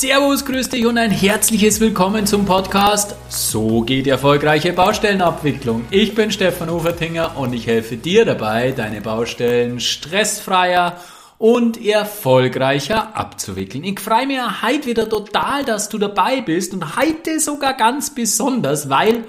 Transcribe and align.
Servus, 0.00 0.46
grüß 0.46 0.70
dich 0.70 0.86
und 0.86 0.96
ein 0.96 1.10
herzliches 1.10 1.78
Willkommen 1.78 2.24
zum 2.24 2.46
Podcast 2.46 3.16
So 3.28 3.82
geht 3.82 4.06
erfolgreiche 4.06 4.72
Baustellenabwicklung. 4.72 5.84
Ich 5.90 6.14
bin 6.14 6.30
Stefan 6.30 6.70
Ufertinger 6.70 7.36
und 7.36 7.52
ich 7.52 7.66
helfe 7.66 7.98
dir 7.98 8.24
dabei, 8.24 8.72
deine 8.72 9.02
Baustellen 9.02 9.78
stressfreier 9.78 10.98
und 11.36 11.84
erfolgreicher 11.84 13.14
abzuwickeln. 13.14 13.84
Ich 13.84 14.00
freue 14.00 14.26
mich 14.26 14.38
heute 14.62 14.86
wieder 14.86 15.06
total, 15.06 15.66
dass 15.66 15.90
du 15.90 15.98
dabei 15.98 16.40
bist 16.40 16.72
und 16.72 16.96
heute 16.96 17.38
sogar 17.38 17.74
ganz 17.74 18.14
besonders, 18.14 18.88
weil 18.88 19.24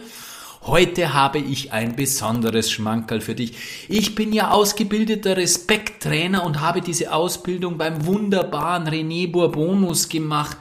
Heute 0.63 1.15
habe 1.15 1.39
ich 1.39 1.73
ein 1.73 1.95
besonderes 1.95 2.70
Schmankerl 2.70 3.20
für 3.20 3.33
dich. 3.33 3.53
Ich 3.89 4.13
bin 4.13 4.31
ja 4.31 4.51
ausgebildeter 4.51 5.35
Respekttrainer 5.35 6.45
und 6.45 6.61
habe 6.61 6.81
diese 6.81 7.13
Ausbildung 7.13 7.79
beim 7.79 8.05
wunderbaren 8.05 8.87
René 8.87 9.31
Bourbonus 9.31 10.07
gemacht. 10.07 10.57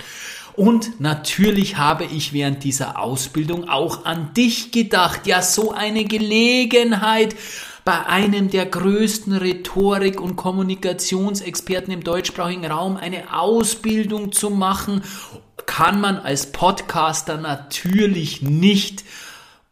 Und 0.56 1.00
natürlich 1.00 1.76
habe 1.76 2.04
ich 2.04 2.32
während 2.32 2.64
dieser 2.64 2.98
Ausbildung 2.98 3.68
auch 3.68 4.06
an 4.06 4.32
dich 4.32 4.73
gedacht. 4.73 5.26
Ja, 5.26 5.42
so 5.42 5.73
eine 5.73 6.06
Gelegenheit 6.06 7.37
bei 7.84 8.06
einem 8.06 8.48
der 8.48 8.64
größten 8.64 9.34
Rhetorik- 9.34 10.20
und 10.20 10.37
Kommunikationsexperten 10.37 11.92
im 11.92 12.02
deutschsprachigen 12.02 12.64
Raum 12.64 12.96
eine 12.96 13.38
Ausbildung 13.38 14.32
zu 14.32 14.48
machen, 14.48 15.02
kann 15.66 16.01
man 16.01 16.16
als 16.16 16.52
Podcaster 16.52 17.37
natürlich 17.37 18.40
nicht 18.40 19.04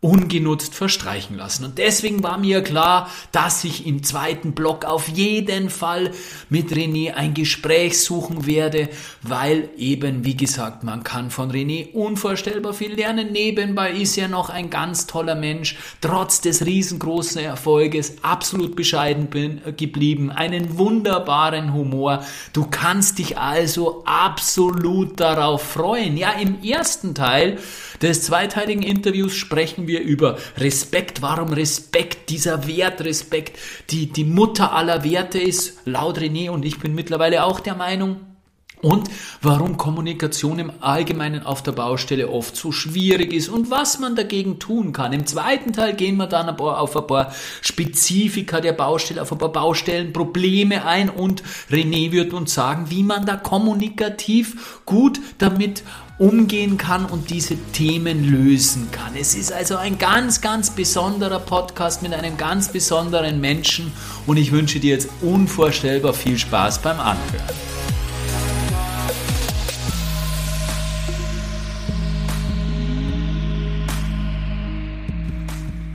ungenutzt 0.01 0.77
verstreichen 0.77 1.37
lassen. 1.37 1.65
Und 1.65 1.79
deswegen 1.79 2.23
war 2.23 2.39
mir 2.39 2.63
klar, 2.63 3.11
dass 3.33 3.65
ich 3.65 3.85
im 3.85 4.05
zweiten 4.05 4.53
Block 4.53 4.85
auf 4.85 5.09
jeden 5.09 5.71
Fall 5.71 6.13
mit 6.49 6.71
René 6.71 7.15
ein 7.15 7.35
Gespräch 7.35 8.01
suchen 8.01 8.47
werde, 8.47 8.91
weil 9.23 9.71
eben, 9.77 10.25
wie 10.25 10.37
gesagt, 10.37 10.85
man 10.85 11.03
kann 11.03 11.33
von 11.33 11.51
René 11.51 11.93
unvorstellbar 11.93 12.75
viel 12.75 12.95
lernen. 12.95 13.33
Nebenbei 13.33 13.91
ist 13.91 14.17
er 14.17 14.29
noch 14.29 14.51
ein 14.51 14.71
ganz 14.71 15.09
toller 15.09 15.35
Mensch, 15.35 15.77
trotz 16.01 16.41
des 16.41 16.65
riesengroßen 16.65 17.43
Erfolges, 17.43 18.23
absolut 18.23 18.77
bescheiden 18.77 19.27
bin, 19.27 19.61
äh, 19.67 19.73
geblieben, 19.73 20.31
einen 20.31 20.79
wunderbaren 20.79 21.75
Humor. 21.75 22.25
Du 22.53 22.69
kannst 22.71 23.19
dich 23.19 23.37
also 23.37 24.05
absolut 24.07 25.19
darauf 25.19 25.61
freuen. 25.61 26.17
Ja, 26.17 26.31
im 26.35 26.63
ersten 26.63 27.17
Teil 27.17 27.59
des 28.01 28.23
zweiteiligen 28.23 28.85
Interviews 28.85 29.35
sprechen 29.35 29.88
wir 29.89 30.03
über 30.03 30.39
Respekt. 30.57 31.21
Warum 31.23 31.53
Respekt, 31.53 32.31
dieser 32.31 32.69
Wert 32.69 33.01
Respekt, 33.01 33.59
die, 33.91 34.07
die 34.07 34.25
Mutter 34.25 34.73
aller 34.73 35.03
Werte 35.03 35.41
ist, 35.41 35.81
laut 35.85 36.19
René 36.19 36.51
und 36.51 36.65
ich 36.65 36.79
bin 36.79 36.95
mittlerweile 36.95 37.43
auch 37.43 37.59
der 37.59 37.75
Meinung, 37.75 38.21
und 38.83 39.09
warum 39.43 39.77
Kommunikation 39.77 40.59
im 40.59 40.73
Allgemeinen 40.81 41.45
auf 41.45 41.63
der 41.63 41.73
Baustelle 41.73 42.29
oft 42.29 42.57
so 42.57 42.73
schwierig 42.73 43.33
ist 43.33 43.49
und 43.49 43.71
was 43.71 43.99
man 43.99 44.17
dagegen 44.17 44.59
tun 44.59 44.93
kann. 44.93 45.13
Im 45.13 45.27
zweiten 45.27 45.73
Teil 45.73 45.95
gehen 45.95 46.17
wir 46.17 46.27
dann 46.27 46.49
auf 46.49 46.97
ein 46.97 47.07
paar 47.07 47.33
Spezifika 47.61 48.61
der 48.61 48.73
Baustelle, 48.73 49.23
auf 49.23 49.33
ein 49.33 49.39
paar 49.39 49.53
Baustellenprobleme 49.53 50.85
ein 50.85 51.11
und 51.11 51.43
René 51.71 52.13
wird 52.13 52.33
uns 52.33 52.55
sagen, 52.55 52.87
wie 52.91 53.03
man 53.03 53.27
da 53.27 53.37
kommunikativ 53.37 54.81
gut 54.85 55.21
damit 55.39 55.83
umgehen 56.19 56.79
kann 56.79 57.07
und 57.07 57.31
diese 57.31 57.57
Themen 57.73 58.25
lösen 58.25 58.91
kann. 58.91 59.13
Es 59.19 59.35
ist 59.35 59.53
also 59.53 59.77
ein 59.77 59.99
ganz, 59.99 60.41
ganz 60.41 60.71
besonderer 60.71 61.39
Podcast 61.39 62.03
mit 62.03 62.13
einem 62.13 62.37
ganz 62.37 62.73
besonderen 62.73 63.41
Menschen 63.41 63.93
und 64.27 64.37
ich 64.37 64.51
wünsche 64.51 64.81
dir 64.81 64.95
jetzt 64.95 65.09
unvorstellbar 65.21 66.13
viel 66.15 66.37
Spaß 66.37 66.83
beim 66.83 66.99
Anhören. 66.99 67.88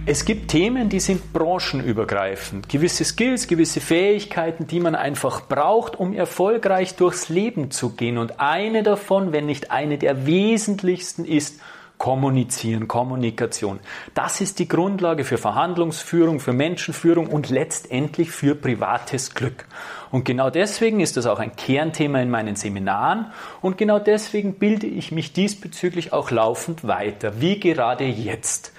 Es 0.06 0.25
gibt 0.25 0.52
Themen, 0.52 0.90
die 0.90 1.00
sind 1.00 1.31
branchenübergreifend. 1.31 2.68
Gewisse 2.68 3.06
Skills, 3.06 3.47
gewisse 3.47 3.80
Fähigkeiten, 3.80 4.68
die 4.68 4.81
man 4.81 4.96
einfach 4.96 5.47
braucht, 5.47 5.96
um 5.97 6.12
erfolgreich 6.12 6.96
durchs 6.97 7.30
Leben 7.30 7.72
zu 7.72 7.91
gehen. 7.91 8.18
Und 8.18 8.41
eine 8.41 8.84
davon, 8.84 9.31
wenn 9.31 9.46
nicht 9.46 9.72
eine 9.72 9.97
der 9.97 10.25
wesentlichsten, 10.25 11.24
ist 11.24 11.62
Kommunizieren, 11.97 12.90
Kommunikation. 12.90 13.80
Das 14.14 14.41
ist 14.41 14.59
die 14.59 14.68
Grundlage 14.68 15.24
für 15.24 15.38
Verhandlungsführung, 15.38 16.41
für 16.41 16.52
Menschenführung 16.52 17.28
und 17.28 17.50
letztendlich 17.50 18.30
für 18.30 18.56
privates 18.56 19.34
Glück. 19.34 19.66
Und 20.12 20.25
genau 20.25 20.50
deswegen 20.50 21.00
ist 21.00 21.16
das 21.16 21.28
auch 21.28 21.40
ein 21.40 21.56
Kernthema 21.56 22.20
in 22.20 22.30
meinen 22.30 22.58
Seminaren 22.58 23.28
und 23.62 23.78
genau 23.78 24.00
deswegen 24.00 24.56
bilde 24.56 24.88
ich 24.88 25.14
mich 25.14 25.31
diesbezüglich 25.31 26.12
auch 26.12 26.30
laufend 26.30 26.85
weiter, 26.85 27.40
wie 27.40 27.58
gerade 27.58 28.03
jetzt. 28.03 28.74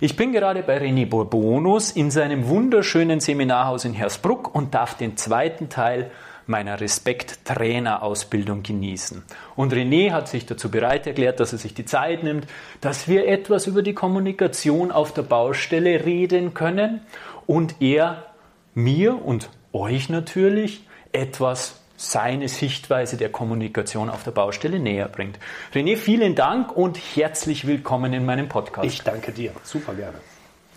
Ich 0.00 0.16
bin 0.16 0.32
gerade 0.32 0.64
bei 0.64 0.78
René 0.78 1.06
Bourbonus 1.06 1.92
in 1.92 2.10
seinem 2.10 2.48
wunderschönen 2.48 3.20
Seminarhaus 3.20 3.84
in 3.84 3.92
Hersbruck 3.94 4.52
und 4.52 4.74
darf 4.74 4.96
den 4.96 5.16
zweiten 5.16 5.68
Teil 5.68 6.10
meiner 6.46 6.80
Respekt-Trainer-Ausbildung 6.80 8.64
genießen. 8.64 9.22
Und 9.54 9.72
René 9.72 10.10
hat 10.10 10.28
sich 10.28 10.46
dazu 10.46 10.68
bereit 10.68 11.06
erklärt, 11.06 11.38
dass 11.38 11.52
er 11.52 11.58
sich 11.58 11.74
die 11.74 11.84
Zeit 11.84 12.24
nimmt, 12.24 12.48
dass 12.80 13.06
wir 13.06 13.28
etwas 13.28 13.68
über 13.68 13.82
die 13.82 13.94
Kommunikation 13.94 14.90
auf 14.90 15.14
der 15.14 15.22
Baustelle 15.22 16.04
reden 16.04 16.54
können 16.54 17.00
und 17.46 17.76
er 17.80 18.26
mir 18.74 19.24
und 19.24 19.48
euch 19.72 20.08
natürlich 20.08 20.84
etwas 21.12 21.83
seine 21.96 22.48
Sichtweise 22.48 23.16
der 23.16 23.28
Kommunikation 23.28 24.10
auf 24.10 24.24
der 24.24 24.32
Baustelle 24.32 24.78
näher 24.78 25.08
bringt. 25.08 25.38
René, 25.72 25.96
vielen 25.96 26.34
Dank 26.34 26.76
und 26.76 26.98
herzlich 26.98 27.66
willkommen 27.66 28.12
in 28.12 28.24
meinem 28.24 28.48
Podcast. 28.48 28.86
Ich 28.86 29.02
danke 29.02 29.32
dir. 29.32 29.52
Super 29.62 29.94
gerne. 29.94 30.18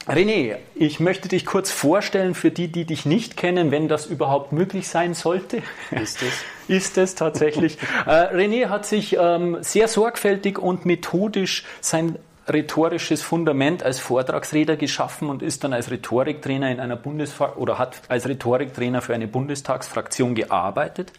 René, 0.08 0.56
ich 0.74 1.02
möchte 1.02 1.28
dich 1.28 1.46
kurz 1.46 1.70
vorstellen 1.70 2.34
für 2.34 2.50
die, 2.50 2.70
die 2.70 2.86
dich 2.86 3.06
nicht 3.06 3.36
kennen, 3.36 3.72
wenn 3.72 3.90
das 3.90 4.06
überhaupt 4.06 4.54
möglich 4.54 4.88
sein 4.88 5.14
sollte. 5.14 5.62
Ist 5.92 6.24
es? 6.24 6.46
Ist 6.70 6.98
es 6.98 7.16
tatsächlich. 7.16 7.78
äh, 8.06 8.10
René 8.10 8.70
hat 8.70 8.86
sich 8.86 9.18
ähm, 9.20 9.58
sehr 9.62 9.90
sorgfältig 9.90 10.60
und 10.60 10.86
methodisch 10.86 11.66
sein 11.82 12.18
rhetorisches 12.50 13.22
Fundament 13.22 13.84
als 13.84 14.00
Vortragsredner 14.00 14.78
geschaffen 14.78 15.30
und 15.30 15.42
ist 15.42 15.64
dann 15.64 15.74
als 15.74 15.92
Rhetoriktrainer 15.92 16.72
in 16.72 16.80
einer 16.80 16.96
Bundesfra 16.96 17.54
oder 17.56 17.78
hat 17.78 18.02
als 18.08 18.28
Rhetoriktrainer 18.28 19.02
für 19.02 19.14
eine 19.14 19.28
Bundestagsfraktion 19.28 20.36
gearbeitet. 20.36 21.12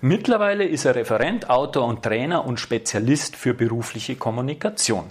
Mittlerweile 0.00 0.64
ist 0.64 0.84
er 0.84 0.94
Referent, 0.94 1.50
Autor 1.50 1.84
und 1.84 2.04
Trainer 2.04 2.46
und 2.46 2.60
Spezialist 2.60 3.34
für 3.34 3.52
berufliche 3.52 4.14
Kommunikation. 4.14 5.06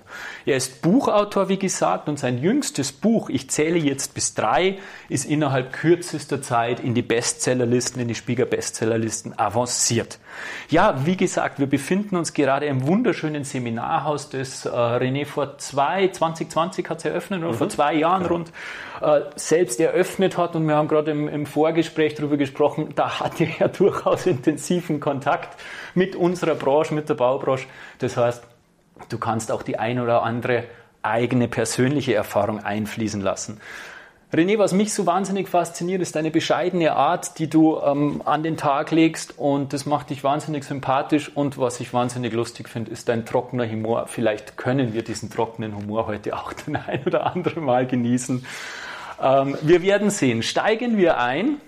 Er 0.46 0.56
ist 0.56 0.82
Buchautor, 0.82 1.50
wie 1.50 1.60
gesagt, 1.60 2.08
und 2.08 2.18
sein 2.18 2.42
jüngstes 2.42 2.94
Buch, 2.94 3.30
ich 3.30 3.50
zähle 3.50 3.78
jetzt 3.78 4.14
bis 4.14 4.34
drei, 4.34 4.78
ist 5.10 5.26
innerhalb 5.26 5.74
kürzester 5.74 6.42
Zeit 6.42 6.80
in 6.80 6.94
die 6.94 7.02
Bestsellerlisten, 7.02 8.02
in 8.02 8.08
die 8.08 8.16
Spiegel 8.16 8.46
Bestsellerlisten 8.46 9.38
avanciert. 9.38 10.20
Ja, 10.70 11.06
wie 11.06 11.18
gesagt, 11.18 11.60
wir 11.60 11.68
befinden 11.68 12.16
uns 12.16 12.34
gerade 12.34 12.66
im 12.66 12.86
wunderschönen 12.88 13.44
Seminarhaus, 13.44 14.30
das 14.30 14.66
äh, 14.66 14.70
René 14.70 15.26
vor 15.26 15.58
zwei, 15.58 16.08
2020 16.08 16.90
hat 16.90 17.00
es 17.00 17.06
eröffnet, 17.06 17.42
oder 17.42 17.52
mhm. 17.54 17.58
vor 17.58 17.70
zwei 17.70 17.94
Jahren 17.94 18.24
ja. 18.24 18.28
rund, 18.28 18.52
äh, 19.02 19.22
selbst 19.36 19.80
eröffnet 19.80 20.38
hat. 20.38 20.56
Und 20.56 20.68
wir 20.68 20.76
haben 20.76 20.88
gerade 20.88 21.12
im, 21.12 21.28
im 21.28 21.46
Vorgespräch 21.46 22.16
darüber 22.16 22.38
gesprochen, 22.38 22.90
da 22.96 23.20
hatte 23.20 23.48
er 23.60 23.68
durchaus 23.70 24.26
intensiven 24.26 25.00
Kontakt 25.00 25.60
mit 25.94 26.16
unserer 26.16 26.56
Branche, 26.56 26.94
mit 26.94 27.10
der 27.10 27.16
Baubranche. 27.16 27.68
Das 28.00 28.18
heißt, 28.18 28.44
du 29.10 29.18
kannst 29.18 29.52
auch 29.52 29.64
die 29.64 29.80
ein 29.80 30.00
oder 30.00 30.24
andere 30.24 30.66
eigene 31.02 31.48
persönliche 31.48 32.14
Erfahrung 32.14 32.64
einfließen 32.64 33.22
lassen. 33.22 33.60
René, 34.34 34.60
was 34.60 34.74
mich 34.74 34.94
so 34.94 35.06
wahnsinnig 35.06 35.48
fasziniert, 35.48 36.02
ist 36.02 36.18
deine 36.18 36.32
bescheidene 36.32 36.98
Art, 36.98 37.40
die 37.40 37.50
du 37.50 37.80
ähm, 37.80 38.22
an 38.26 38.44
den 38.44 38.58
Tag 38.58 38.92
legst 38.92 39.36
und 39.38 39.72
das 39.72 39.86
macht 39.86 40.10
dich 40.10 40.22
wahnsinnig 40.22 40.66
sympathisch 40.66 41.32
und 41.34 41.58
was 41.58 41.80
ich 41.80 41.94
wahnsinnig 41.94 42.34
lustig 42.34 42.68
finde, 42.68 42.92
ist 42.92 43.08
dein 43.08 43.26
trockener 43.26 43.66
Humor. 43.66 44.08
Vielleicht 44.08 44.58
können 44.58 44.94
wir 44.94 45.02
diesen 45.02 45.30
trockenen 45.30 45.74
Humor 45.78 46.08
heute 46.08 46.36
auch 46.36 46.52
den 46.52 46.76
ein 46.76 47.04
oder 47.06 47.26
anderen 47.26 47.64
Mal 47.64 47.88
genießen. 47.88 48.46
Ähm, 49.22 49.58
wir 49.62 49.82
werden 49.82 50.10
sehen. 50.10 50.44
Steigen 50.44 50.98
wir 50.98 51.20
ein 51.20 51.62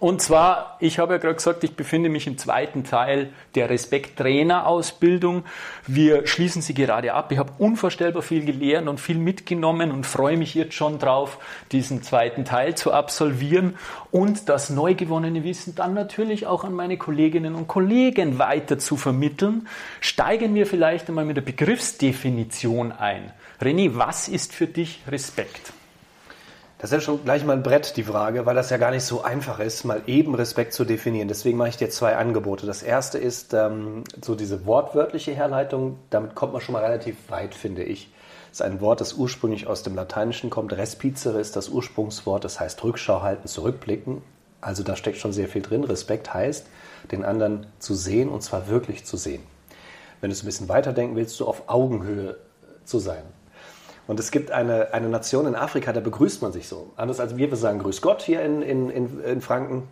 und 0.00 0.20
zwar, 0.20 0.76
ich 0.80 0.98
habe 0.98 1.14
ja 1.14 1.18
gerade 1.18 1.36
gesagt, 1.36 1.64
ich 1.64 1.76
befinde 1.76 2.08
mich 2.08 2.26
im 2.26 2.36
zweiten 2.36 2.84
Teil 2.84 3.30
der 3.54 3.70
Respekt-Trainer-Ausbildung. 3.70 5.44
Wir 5.86 6.26
schließen 6.26 6.62
sie 6.62 6.74
gerade 6.74 7.14
ab. 7.14 7.30
Ich 7.30 7.38
habe 7.38 7.52
unvorstellbar 7.58 8.22
viel 8.22 8.44
gelernt 8.44 8.88
und 8.88 9.00
viel 9.00 9.18
mitgenommen 9.18 9.92
und 9.92 10.04
freue 10.04 10.36
mich 10.36 10.54
jetzt 10.54 10.74
schon 10.74 10.98
drauf, 10.98 11.38
diesen 11.72 12.02
zweiten 12.02 12.44
Teil 12.44 12.74
zu 12.74 12.92
absolvieren 12.92 13.76
und 14.10 14.48
das 14.48 14.70
neu 14.70 14.94
gewonnene 14.94 15.44
Wissen 15.44 15.74
dann 15.74 15.94
natürlich 15.94 16.46
auch 16.46 16.64
an 16.64 16.74
meine 16.74 16.96
Kolleginnen 16.96 17.54
und 17.54 17.68
Kollegen 17.68 18.38
weiter 18.38 18.78
zu 18.78 18.96
vermitteln. 18.96 19.68
Steigen 20.00 20.54
wir 20.54 20.66
vielleicht 20.66 21.08
einmal 21.08 21.24
mit 21.24 21.36
der 21.36 21.42
Begriffsdefinition 21.42 22.92
ein. 22.92 23.32
René, 23.60 23.90
was 23.94 24.28
ist 24.28 24.52
für 24.52 24.66
dich 24.66 25.00
Respekt? 25.08 25.72
Das 26.84 26.92
ist 26.92 26.96
ja 26.96 27.00
schon 27.00 27.24
gleich 27.24 27.46
mal 27.46 27.54
ein 27.54 27.62
Brett, 27.62 27.96
die 27.96 28.02
Frage, 28.02 28.44
weil 28.44 28.54
das 28.54 28.68
ja 28.68 28.76
gar 28.76 28.90
nicht 28.90 29.04
so 29.04 29.22
einfach 29.22 29.58
ist, 29.58 29.84
mal 29.84 30.02
eben 30.06 30.34
Respekt 30.34 30.74
zu 30.74 30.84
definieren. 30.84 31.28
Deswegen 31.28 31.56
mache 31.56 31.70
ich 31.70 31.78
dir 31.78 31.88
zwei 31.88 32.14
Angebote. 32.14 32.66
Das 32.66 32.82
erste 32.82 33.16
ist 33.16 33.54
ähm, 33.54 34.04
so 34.22 34.34
diese 34.34 34.66
wortwörtliche 34.66 35.32
Herleitung. 35.32 35.98
Damit 36.10 36.34
kommt 36.34 36.52
man 36.52 36.60
schon 36.60 36.74
mal 36.74 36.84
relativ 36.84 37.16
weit, 37.30 37.54
finde 37.54 37.84
ich. 37.84 38.12
Das 38.50 38.60
ist 38.60 38.66
ein 38.66 38.82
Wort, 38.82 39.00
das 39.00 39.14
ursprünglich 39.14 39.66
aus 39.66 39.82
dem 39.82 39.94
Lateinischen 39.94 40.50
kommt. 40.50 40.74
Respizere 40.74 41.40
ist 41.40 41.56
das 41.56 41.70
Ursprungswort, 41.70 42.44
das 42.44 42.60
heißt 42.60 42.84
Rückschau 42.84 43.22
halten, 43.22 43.48
zurückblicken. 43.48 44.20
Also 44.60 44.82
da 44.82 44.94
steckt 44.94 45.16
schon 45.16 45.32
sehr 45.32 45.48
viel 45.48 45.62
drin. 45.62 45.84
Respekt 45.84 46.34
heißt, 46.34 46.66
den 47.10 47.24
anderen 47.24 47.66
zu 47.78 47.94
sehen 47.94 48.28
und 48.28 48.42
zwar 48.42 48.68
wirklich 48.68 49.06
zu 49.06 49.16
sehen. 49.16 49.42
Wenn 50.20 50.28
du 50.28 50.34
es 50.34 50.42
ein 50.42 50.46
bisschen 50.46 50.68
weiterdenken 50.68 51.16
willst, 51.16 51.40
du 51.40 51.46
auf 51.46 51.62
Augenhöhe 51.66 52.36
zu 52.84 52.98
sein. 52.98 53.22
Und 54.06 54.20
es 54.20 54.30
gibt 54.30 54.50
eine, 54.50 54.92
eine 54.92 55.08
Nation 55.08 55.46
in 55.46 55.54
Afrika, 55.54 55.92
da 55.92 56.00
begrüßt 56.00 56.42
man 56.42 56.52
sich 56.52 56.68
so. 56.68 56.90
Anders 56.96 57.20
als 57.20 57.36
wir, 57.36 57.50
wir 57.50 57.56
sagen 57.56 57.78
Grüß 57.78 58.02
Gott 58.02 58.22
hier 58.22 58.42
in, 58.42 58.62
in, 58.62 58.90
in, 58.90 59.20
in 59.20 59.40
Franken. 59.40 59.88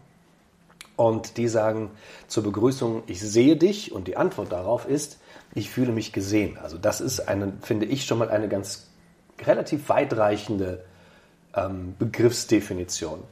Und 0.96 1.38
die 1.38 1.48
sagen 1.48 1.90
zur 2.28 2.42
Begrüßung, 2.42 3.04
ich 3.06 3.20
sehe 3.20 3.56
dich. 3.56 3.92
Und 3.92 4.08
die 4.08 4.16
Antwort 4.16 4.52
darauf 4.52 4.86
ist, 4.86 5.18
ich 5.54 5.70
fühle 5.70 5.92
mich 5.92 6.12
gesehen. 6.12 6.58
Also 6.62 6.76
das 6.78 7.00
ist, 7.00 7.20
eine, 7.20 7.54
finde 7.62 7.86
ich, 7.86 8.04
schon 8.04 8.18
mal 8.18 8.30
eine 8.30 8.48
ganz 8.48 8.88
relativ 9.40 9.88
weitreichende 9.88 10.84
ähm, 11.54 11.94
Begriffsdefinition. 11.98 13.22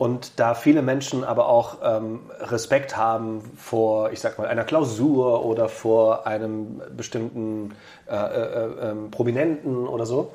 Und 0.00 0.40
da 0.40 0.54
viele 0.54 0.80
Menschen 0.80 1.24
aber 1.24 1.46
auch 1.46 1.76
ähm, 1.84 2.20
Respekt 2.40 2.96
haben 2.96 3.42
vor, 3.54 4.10
ich 4.12 4.20
sag 4.20 4.38
mal, 4.38 4.48
einer 4.48 4.64
Klausur 4.64 5.44
oder 5.44 5.68
vor 5.68 6.26
einem 6.26 6.80
bestimmten 6.96 7.74
äh, 8.08 8.14
äh, 8.14 8.92
äh, 8.92 8.94
Prominenten 9.10 9.86
oder 9.86 10.06
so, 10.06 10.32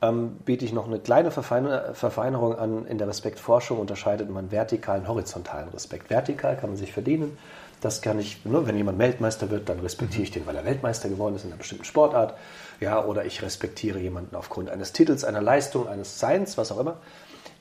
ähm, 0.00 0.36
biete 0.46 0.64
ich 0.64 0.72
noch 0.72 0.86
eine 0.86 0.98
kleine 0.98 1.30
Verfeinerung 1.30 2.58
an. 2.58 2.86
In 2.86 2.96
der 2.96 3.06
Respektforschung 3.06 3.78
unterscheidet 3.80 4.30
man 4.30 4.50
vertikalen, 4.50 5.06
horizontalen 5.06 5.68
Respekt. 5.68 6.08
Vertikal 6.08 6.56
kann 6.56 6.70
man 6.70 6.78
sich 6.78 6.94
verdienen. 6.94 7.36
Das 7.82 8.00
kann 8.00 8.18
ich, 8.18 8.46
nur 8.46 8.66
wenn 8.66 8.78
jemand 8.78 8.98
Weltmeister 8.98 9.50
wird, 9.50 9.68
dann 9.68 9.80
respektiere 9.80 10.22
ich 10.22 10.30
den, 10.30 10.46
weil 10.46 10.56
er 10.56 10.64
Weltmeister 10.64 11.10
geworden 11.10 11.36
ist 11.36 11.44
in 11.44 11.50
einer 11.50 11.58
bestimmten 11.58 11.84
Sportart. 11.84 12.32
Ja, 12.80 13.04
oder 13.04 13.26
ich 13.26 13.42
respektiere 13.42 13.98
jemanden 13.98 14.36
aufgrund 14.36 14.70
eines 14.70 14.94
Titels, 14.94 15.22
einer 15.22 15.42
Leistung, 15.42 15.86
eines 15.86 16.18
Seins, 16.18 16.56
was 16.56 16.72
auch 16.72 16.78
immer. 16.78 16.96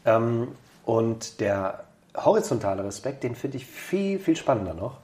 Ähm, 0.06 0.48
und 0.86 1.40
der 1.40 1.84
horizontale 2.16 2.84
Respekt, 2.84 3.24
den 3.24 3.36
finde 3.36 3.58
ich 3.58 3.66
viel, 3.66 4.20
viel 4.20 4.36
spannender 4.36 4.74
noch. 4.74 5.00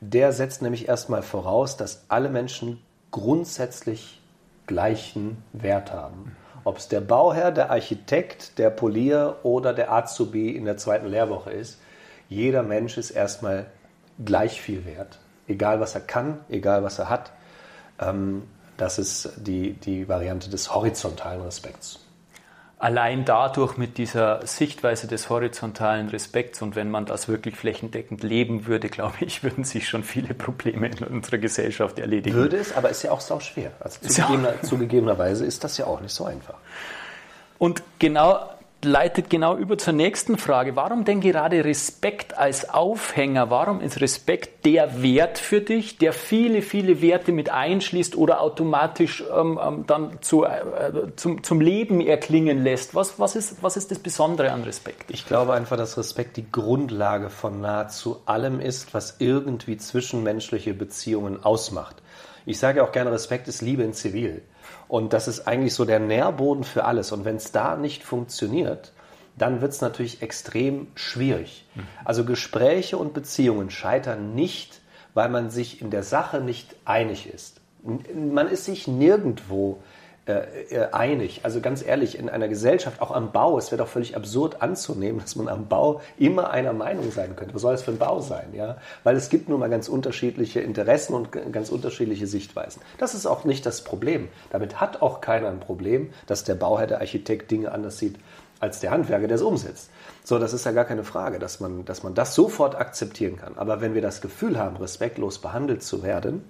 Der 0.00 0.32
setzt 0.32 0.62
nämlich 0.62 0.88
erstmal 0.88 1.22
voraus, 1.22 1.76
dass 1.76 2.04
alle 2.08 2.28
Menschen 2.28 2.82
grundsätzlich 3.10 4.20
gleichen 4.66 5.42
Wert 5.52 5.92
haben. 5.92 6.36
Ob 6.64 6.78
es 6.78 6.88
der 6.88 7.00
Bauherr, 7.00 7.52
der 7.52 7.70
Architekt, 7.70 8.58
der 8.58 8.70
Polier 8.70 9.36
oder 9.42 9.72
der 9.72 9.92
Azubi 9.92 10.50
in 10.50 10.64
der 10.64 10.76
zweiten 10.76 11.06
Lehrwoche 11.06 11.50
ist, 11.50 11.78
jeder 12.28 12.62
Mensch 12.62 12.98
ist 12.98 13.10
erstmal 13.10 13.66
gleich 14.24 14.60
viel 14.60 14.84
wert. 14.84 15.18
Egal 15.46 15.78
was 15.78 15.94
er 15.94 16.00
kann, 16.00 16.40
egal 16.48 16.82
was 16.82 16.98
er 16.98 17.08
hat. 17.08 17.32
Ähm, 18.00 18.42
das 18.76 18.98
ist 18.98 19.30
die, 19.36 19.74
die 19.74 20.08
Variante 20.08 20.50
des 20.50 20.74
horizontalen 20.74 21.42
Respekts 21.42 22.05
allein 22.78 23.24
dadurch 23.24 23.78
mit 23.78 23.96
dieser 23.96 24.46
Sichtweise 24.46 25.06
des 25.06 25.30
horizontalen 25.30 26.08
Respekts 26.08 26.60
und 26.60 26.76
wenn 26.76 26.90
man 26.90 27.06
das 27.06 27.28
wirklich 27.28 27.56
flächendeckend 27.56 28.22
leben 28.22 28.66
würde, 28.66 28.88
glaube 28.90 29.16
ich, 29.20 29.42
würden 29.42 29.64
sich 29.64 29.88
schon 29.88 30.04
viele 30.04 30.34
Probleme 30.34 30.88
in 30.88 31.04
unserer 31.04 31.38
Gesellschaft 31.38 31.98
erledigen. 31.98 32.36
Würde 32.36 32.58
es, 32.58 32.74
aber 32.76 32.90
ist 32.90 33.02
ja 33.02 33.12
auch 33.12 33.20
sau 33.20 33.40
schwer. 33.40 33.72
Also 33.80 34.00
zugegebener, 34.00 34.62
zugegebenerweise 34.62 35.46
ist 35.46 35.64
das 35.64 35.78
ja 35.78 35.86
auch 35.86 36.00
nicht 36.00 36.14
so 36.14 36.24
einfach. 36.24 36.54
Und 37.58 37.82
genau 37.98 38.50
leitet 38.86 39.28
genau 39.28 39.56
über 39.56 39.76
zur 39.76 39.92
nächsten 39.92 40.38
Frage. 40.38 40.76
Warum 40.76 41.04
denn 41.04 41.20
gerade 41.20 41.64
Respekt 41.64 42.38
als 42.38 42.70
Aufhänger? 42.70 43.50
Warum 43.50 43.80
ist 43.80 44.00
Respekt 44.00 44.64
der 44.64 45.02
Wert 45.02 45.38
für 45.38 45.60
dich, 45.60 45.98
der 45.98 46.12
viele, 46.12 46.62
viele 46.62 47.02
Werte 47.02 47.32
mit 47.32 47.50
einschließt 47.50 48.16
oder 48.16 48.40
automatisch 48.40 49.24
ähm, 49.36 49.60
ähm, 49.62 49.84
dann 49.86 50.18
zu, 50.22 50.44
äh, 50.44 51.14
zum, 51.16 51.42
zum 51.42 51.60
Leben 51.60 52.00
erklingen 52.00 52.62
lässt? 52.62 52.94
Was, 52.94 53.18
was, 53.18 53.36
ist, 53.36 53.62
was 53.62 53.76
ist 53.76 53.90
das 53.90 53.98
Besondere 53.98 54.52
an 54.52 54.62
Respekt? 54.62 55.10
Ich 55.10 55.26
glaube 55.26 55.52
einfach, 55.52 55.76
dass 55.76 55.98
Respekt 55.98 56.36
die 56.36 56.50
Grundlage 56.50 57.28
von 57.28 57.60
nahezu 57.60 58.22
allem 58.24 58.60
ist, 58.60 58.94
was 58.94 59.16
irgendwie 59.18 59.76
zwischenmenschliche 59.76 60.72
Beziehungen 60.72 61.44
ausmacht. 61.44 61.96
Ich 62.46 62.60
sage 62.60 62.84
auch 62.84 62.92
gerne, 62.92 63.10
Respekt 63.10 63.48
ist 63.48 63.60
Liebe 63.60 63.82
in 63.82 63.92
Zivil. 63.92 64.42
Und 64.88 65.12
das 65.12 65.28
ist 65.28 65.46
eigentlich 65.46 65.74
so 65.74 65.84
der 65.84 66.00
Nährboden 66.00 66.64
für 66.64 66.84
alles. 66.84 67.12
Und 67.12 67.24
wenn 67.24 67.36
es 67.36 67.52
da 67.52 67.76
nicht 67.76 68.04
funktioniert, 68.04 68.92
dann 69.36 69.60
wird 69.60 69.72
es 69.72 69.80
natürlich 69.80 70.22
extrem 70.22 70.88
schwierig. 70.94 71.66
Mhm. 71.74 71.82
Also 72.04 72.24
Gespräche 72.24 72.96
und 72.96 73.12
Beziehungen 73.14 73.70
scheitern 73.70 74.34
nicht, 74.34 74.80
weil 75.14 75.28
man 75.28 75.50
sich 75.50 75.80
in 75.80 75.90
der 75.90 76.02
Sache 76.02 76.40
nicht 76.40 76.76
einig 76.84 77.28
ist. 77.28 77.60
Man 77.82 78.48
ist 78.48 78.64
sich 78.64 78.88
nirgendwo 78.88 79.78
äh, 79.80 79.95
äh, 80.26 80.88
einig. 80.90 81.40
Also 81.44 81.60
ganz 81.60 81.84
ehrlich, 81.86 82.18
in 82.18 82.28
einer 82.28 82.48
Gesellschaft, 82.48 83.00
auch 83.00 83.12
am 83.12 83.30
Bau, 83.30 83.58
es 83.58 83.70
wäre 83.70 83.78
doch 83.82 83.88
völlig 83.88 84.16
absurd 84.16 84.60
anzunehmen, 84.60 85.20
dass 85.20 85.36
man 85.36 85.48
am 85.48 85.68
Bau 85.68 86.00
immer 86.18 86.50
einer 86.50 86.72
Meinung 86.72 87.12
sein 87.12 87.36
könnte. 87.36 87.54
Was 87.54 87.62
soll 87.62 87.74
es 87.74 87.82
für 87.82 87.92
ein 87.92 87.98
Bau 87.98 88.20
sein? 88.20 88.52
Ja? 88.52 88.78
Weil 89.04 89.14
es 89.14 89.28
gibt 89.28 89.48
nun 89.48 89.60
mal 89.60 89.70
ganz 89.70 89.88
unterschiedliche 89.88 90.60
Interessen 90.60 91.14
und 91.14 91.30
ganz 91.52 91.70
unterschiedliche 91.70 92.26
Sichtweisen. 92.26 92.82
Das 92.98 93.14
ist 93.14 93.26
auch 93.26 93.44
nicht 93.44 93.64
das 93.66 93.84
Problem. 93.84 94.28
Damit 94.50 94.80
hat 94.80 95.00
auch 95.00 95.20
keiner 95.20 95.48
ein 95.48 95.60
Problem, 95.60 96.10
dass 96.26 96.42
der 96.42 96.56
Bauherr, 96.56 96.88
der 96.88 97.00
Architekt 97.00 97.50
Dinge 97.52 97.70
anders 97.70 97.98
sieht 97.98 98.16
als 98.58 98.80
der 98.80 98.90
Handwerker, 98.90 99.28
der 99.28 99.36
es 99.36 99.42
umsetzt. 99.42 99.90
So, 100.24 100.40
das 100.40 100.52
ist 100.52 100.64
ja 100.64 100.72
gar 100.72 100.86
keine 100.86 101.04
Frage, 101.04 101.38
dass 101.38 101.60
man, 101.60 101.84
dass 101.84 102.02
man 102.02 102.14
das 102.14 102.34
sofort 102.34 102.74
akzeptieren 102.74 103.36
kann. 103.36 103.56
Aber 103.56 103.80
wenn 103.80 103.94
wir 103.94 104.02
das 104.02 104.20
Gefühl 104.20 104.58
haben, 104.58 104.76
respektlos 104.76 105.38
behandelt 105.38 105.84
zu 105.84 106.02
werden, 106.02 106.48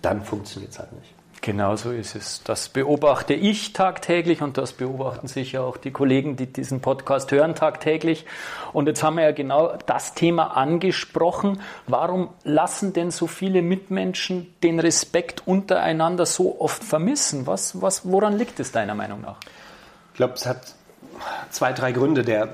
dann 0.00 0.22
funktioniert 0.22 0.72
es 0.72 0.78
halt 0.78 0.92
nicht. 0.92 1.19
Genau 1.42 1.74
so 1.74 1.90
ist 1.90 2.16
es. 2.16 2.42
Das 2.42 2.68
beobachte 2.68 3.32
ich 3.32 3.72
tagtäglich 3.72 4.42
und 4.42 4.58
das 4.58 4.74
beobachten 4.74 5.26
sicher 5.26 5.64
auch 5.64 5.78
die 5.78 5.90
Kollegen, 5.90 6.36
die 6.36 6.46
diesen 6.46 6.80
Podcast 6.82 7.32
hören 7.32 7.54
tagtäglich. 7.54 8.26
Und 8.74 8.88
jetzt 8.88 9.02
haben 9.02 9.16
wir 9.16 9.24
ja 9.24 9.32
genau 9.32 9.74
das 9.86 10.12
Thema 10.12 10.56
angesprochen. 10.56 11.62
Warum 11.86 12.28
lassen 12.44 12.92
denn 12.92 13.10
so 13.10 13.26
viele 13.26 13.62
Mitmenschen 13.62 14.54
den 14.62 14.80
Respekt 14.80 15.42
untereinander 15.46 16.26
so 16.26 16.60
oft 16.60 16.84
vermissen? 16.84 17.46
Was, 17.46 17.80
was, 17.80 18.10
woran 18.10 18.36
liegt 18.36 18.60
es 18.60 18.70
deiner 18.70 18.94
Meinung 18.94 19.22
nach? 19.22 19.38
Ich 20.12 20.16
glaube, 20.16 20.34
es 20.34 20.44
hat 20.44 20.74
zwei, 21.48 21.72
drei 21.72 21.92
Gründe. 21.92 22.22
Der 22.22 22.50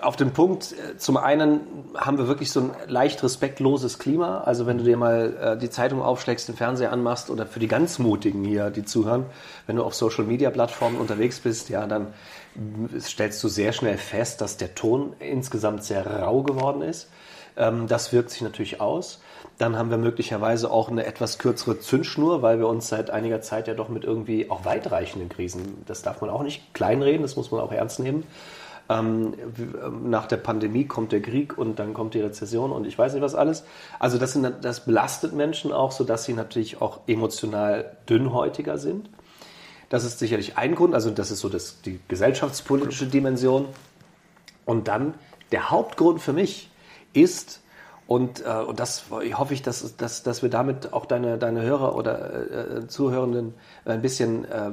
auf 0.00 0.16
den 0.16 0.32
Punkt, 0.32 0.72
äh, 0.72 0.96
zum 0.96 1.16
einen 1.16 1.60
haben 1.96 2.18
wir 2.18 2.28
wirklich 2.28 2.50
so 2.50 2.60
ein 2.60 2.70
leicht 2.86 3.22
respektloses 3.22 3.98
Klima. 3.98 4.42
Also 4.42 4.66
wenn 4.66 4.78
du 4.78 4.84
dir 4.84 4.96
mal 4.96 5.36
äh, 5.40 5.58
die 5.58 5.70
Zeitung 5.70 6.02
aufschlägst, 6.02 6.48
den 6.48 6.56
Fernseher 6.56 6.92
anmachst 6.92 7.30
oder 7.30 7.46
für 7.46 7.60
die 7.60 7.68
ganz 7.68 7.98
Mutigen 7.98 8.44
hier, 8.44 8.70
die 8.70 8.84
zuhören, 8.84 9.26
wenn 9.66 9.76
du 9.76 9.84
auf 9.84 9.94
Social-Media-Plattformen 9.94 10.98
unterwegs 10.98 11.40
bist, 11.40 11.68
ja, 11.68 11.86
dann 11.86 12.08
stellst 12.98 13.42
du 13.42 13.48
sehr 13.48 13.72
schnell 13.72 13.98
fest, 13.98 14.40
dass 14.40 14.56
der 14.56 14.74
Ton 14.74 15.14
insgesamt 15.18 15.84
sehr 15.84 16.06
rau 16.06 16.42
geworden 16.42 16.82
ist. 16.82 17.08
Ähm, 17.56 17.86
das 17.86 18.12
wirkt 18.12 18.30
sich 18.30 18.42
natürlich 18.42 18.80
aus. 18.80 19.20
Dann 19.58 19.76
haben 19.76 19.90
wir 19.90 19.98
möglicherweise 19.98 20.70
auch 20.70 20.88
eine 20.88 21.04
etwas 21.04 21.38
kürzere 21.38 21.80
Zündschnur, 21.80 22.42
weil 22.42 22.60
wir 22.60 22.68
uns 22.68 22.88
seit 22.88 23.10
einiger 23.10 23.40
Zeit 23.40 23.66
ja 23.66 23.74
doch 23.74 23.88
mit 23.88 24.04
irgendwie 24.04 24.50
auch 24.50 24.64
weitreichenden 24.64 25.28
Krisen, 25.28 25.82
das 25.86 26.02
darf 26.02 26.20
man 26.20 26.30
auch 26.30 26.42
nicht 26.42 26.74
kleinreden, 26.74 27.22
das 27.22 27.34
muss 27.34 27.50
man 27.50 27.60
auch 27.60 27.72
ernst 27.72 27.98
nehmen, 27.98 28.24
ähm, 28.88 29.34
nach 30.04 30.26
der 30.26 30.38
Pandemie 30.38 30.86
kommt 30.86 31.12
der 31.12 31.20
Krieg 31.20 31.58
und 31.58 31.78
dann 31.78 31.94
kommt 31.94 32.14
die 32.14 32.20
Rezession 32.20 32.72
und 32.72 32.86
ich 32.86 32.98
weiß 32.98 33.12
nicht 33.12 33.22
was 33.22 33.34
alles. 33.34 33.64
Also 33.98 34.18
das, 34.18 34.32
sind, 34.32 34.52
das 34.62 34.84
belastet 34.84 35.32
Menschen 35.32 35.72
auch, 35.72 35.92
sodass 35.92 36.24
sie 36.24 36.32
natürlich 36.32 36.80
auch 36.80 37.00
emotional 37.06 37.96
dünnhäutiger 38.08 38.78
sind. 38.78 39.10
Das 39.90 40.04
ist 40.04 40.18
sicherlich 40.18 40.56
ein 40.58 40.74
Grund, 40.74 40.94
also 40.94 41.10
das 41.10 41.30
ist 41.30 41.40
so 41.40 41.48
das, 41.48 41.80
die 41.82 42.00
gesellschaftspolitische 42.08 43.06
Dimension. 43.06 43.66
Und 44.64 44.88
dann 44.88 45.14
der 45.50 45.70
Hauptgrund 45.70 46.20
für 46.20 46.32
mich 46.34 46.70
ist, 47.14 47.62
und, 48.06 48.44
äh, 48.44 48.50
und 48.50 48.80
das 48.80 49.04
hoffe 49.10 49.52
ich, 49.52 49.62
dass, 49.62 49.96
dass, 49.96 50.22
dass 50.22 50.42
wir 50.42 50.48
damit 50.48 50.94
auch 50.94 51.04
deine, 51.04 51.36
deine 51.36 51.62
Hörer 51.62 51.94
oder 51.94 52.78
äh, 52.78 52.86
Zuhörenden 52.86 53.52
ein 53.84 54.00
bisschen 54.00 54.46
äh, 54.46 54.72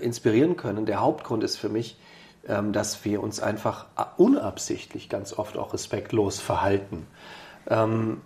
inspirieren 0.00 0.56
können. 0.56 0.84
Der 0.86 1.00
Hauptgrund 1.00 1.44
ist 1.44 1.56
für 1.56 1.68
mich, 1.68 1.96
ähm, 1.96 2.04
dass 2.72 3.04
wir 3.04 3.22
uns 3.22 3.40
einfach 3.40 3.86
unabsichtlich 4.16 5.08
ganz 5.08 5.32
oft 5.32 5.56
auch 5.56 5.72
respektlos 5.72 6.40
verhalten. 6.40 7.06
Ähm, 7.68 8.20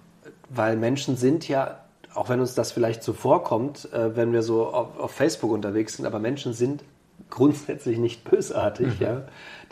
weil 0.48 0.76
Menschen 0.76 1.16
sind 1.16 1.48
ja, 1.48 1.80
auch 2.14 2.28
wenn 2.28 2.40
uns 2.40 2.54
das 2.54 2.72
vielleicht 2.72 3.02
so 3.02 3.12
vorkommt, 3.12 3.92
äh, 3.92 4.16
wenn 4.16 4.32
wir 4.32 4.42
so 4.42 4.66
auf, 4.66 5.12
Facebook 5.12 5.52
unterwegs 5.52 5.96
sind, 5.96 6.06
aber 6.06 6.18
Menschen 6.18 6.52
sind 6.52 6.82
grundsätzlich 7.30 7.98
nicht 7.98 8.24
bösartig. 8.24 8.98
Mhm. 8.98 9.06
Ja? 9.06 9.22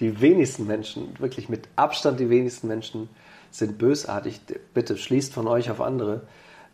Die 0.00 0.20
wenigsten 0.20 0.66
Menschen, 0.66 1.18
wirklich 1.18 1.48
mit 1.48 1.68
Abstand 1.76 2.20
die 2.20 2.30
wenigsten 2.30 2.68
Menschen 2.68 3.08
sind 3.50 3.78
bösartig. 3.78 4.40
Bitte 4.74 4.96
schließt 4.96 5.32
von 5.32 5.48
euch 5.48 5.70
auf 5.70 5.80
andere. 5.80 6.22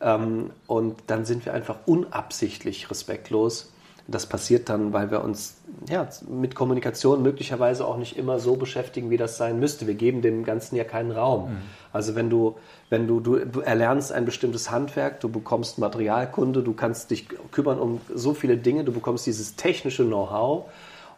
Ähm, 0.01 0.51
und 0.67 0.97
dann 1.07 1.25
sind 1.25 1.47
wir 1.47 1.55
einfach 1.55 1.79
unabsichtlich 1.87 2.91
respektlos 2.91 3.73
das 4.09 4.27
passiert 4.27 4.69
dann, 4.69 4.93
weil 4.93 5.11
wir 5.11 5.23
uns 5.23 5.57
ja, 5.89 6.09
mit 6.29 6.55
Kommunikation 6.55 7.23
möglicherweise 7.23 7.87
auch 7.87 7.97
nicht 7.97 8.17
immer 8.17 8.39
so 8.39 8.57
beschäftigen, 8.57 9.11
wie 9.11 9.17
das 9.17 9.37
sein 9.37 9.61
müsste. 9.61 9.87
Wir 9.87 9.95
geben 9.95 10.23
dem 10.23 10.45
Ganzen 10.45 10.77
ja 10.77 10.85
keinen 10.85 11.13
Raum. 11.13 11.51
Mhm. 11.51 11.57
Also 11.93 12.15
wenn 12.15 12.29
du, 12.29 12.57
wenn 12.91 13.07
du, 13.07 13.21
du, 13.21 13.39
du 13.45 13.61
erlernst 13.61 14.13
ein 14.13 14.25
bestimmtes 14.25 14.71
Handwerk, 14.71 15.21
du 15.21 15.29
bekommst 15.29 15.79
Materialkunde, 15.79 16.63
du 16.63 16.73
kannst 16.73 17.11
dich 17.11 17.29
kümmern 17.53 17.79
um 17.79 18.01
so 18.13 18.35
viele 18.35 18.57
Dinge, 18.57 18.85
du 18.85 18.93
bekommst 18.93 19.27
dieses 19.27 19.57
technische 19.57 20.05
Know-how 20.05 20.65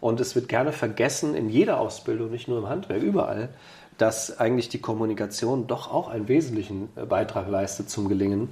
und 0.00 0.20
es 0.20 0.34
wird 0.34 0.48
gerne 0.48 0.72
vergessen 0.72 1.34
in 1.34 1.48
jeder 1.48 1.80
Ausbildung, 1.80 2.30
nicht 2.30 2.48
nur 2.48 2.58
im 2.58 2.68
Handwerk, 2.68 3.02
überall, 3.02 3.48
dass 3.96 4.38
eigentlich 4.38 4.68
die 4.68 4.80
Kommunikation 4.80 5.66
doch 5.66 5.90
auch 5.90 6.08
einen 6.08 6.28
wesentlichen 6.28 6.88
Beitrag 7.08 7.48
leistet 7.48 7.88
zum 7.88 8.08
Gelingen. 8.08 8.48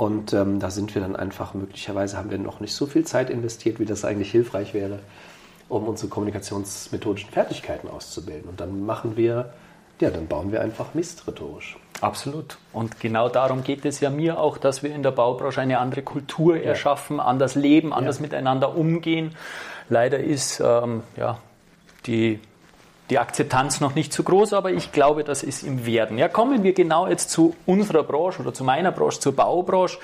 Und 0.00 0.32
ähm, 0.32 0.60
da 0.60 0.70
sind 0.70 0.94
wir 0.94 1.02
dann 1.02 1.14
einfach, 1.14 1.52
möglicherweise 1.52 2.16
haben 2.16 2.30
wir 2.30 2.38
noch 2.38 2.60
nicht 2.60 2.74
so 2.74 2.86
viel 2.86 3.04
Zeit 3.04 3.28
investiert, 3.28 3.78
wie 3.80 3.84
das 3.84 4.02
eigentlich 4.06 4.30
hilfreich 4.30 4.72
wäre, 4.72 5.00
um 5.68 5.86
unsere 5.86 6.08
kommunikationsmethodischen 6.08 7.28
Fertigkeiten 7.28 7.86
auszubilden. 7.86 8.48
Und 8.48 8.60
dann 8.60 8.86
machen 8.86 9.18
wir, 9.18 9.52
ja, 10.00 10.08
dann 10.08 10.26
bauen 10.26 10.52
wir 10.52 10.62
einfach 10.62 10.94
Mist 10.94 11.28
rhetorisch. 11.28 11.76
Absolut. 12.00 12.56
Und 12.72 12.98
genau 12.98 13.28
darum 13.28 13.62
geht 13.62 13.84
es 13.84 14.00
ja 14.00 14.08
mir 14.08 14.40
auch, 14.40 14.56
dass 14.56 14.82
wir 14.82 14.90
in 14.90 15.02
der 15.02 15.10
Baubranche 15.10 15.60
eine 15.60 15.78
andere 15.78 16.00
Kultur 16.00 16.56
ja. 16.56 16.62
erschaffen, 16.62 17.20
anders 17.20 17.54
leben, 17.54 17.92
anders 17.92 18.20
ja. 18.20 18.22
miteinander 18.22 18.74
umgehen. 18.74 19.36
Leider 19.90 20.18
ist 20.18 20.60
ähm, 20.64 21.02
ja, 21.18 21.40
die 22.06 22.40
die 23.10 23.18
Akzeptanz 23.18 23.80
noch 23.80 23.94
nicht 23.94 24.12
so 24.12 24.22
groß, 24.22 24.52
aber 24.52 24.72
ich 24.72 24.92
glaube, 24.92 25.24
das 25.24 25.42
ist 25.42 25.62
im 25.62 25.84
Werden. 25.84 26.16
Ja, 26.16 26.28
kommen 26.28 26.62
wir 26.62 26.72
genau 26.72 27.06
jetzt 27.08 27.30
zu 27.30 27.54
unserer 27.66 28.04
Branche 28.04 28.40
oder 28.40 28.54
zu 28.54 28.64
meiner 28.64 28.92
Branche, 28.92 29.20
zur 29.20 29.34
Baubranche. 29.34 29.98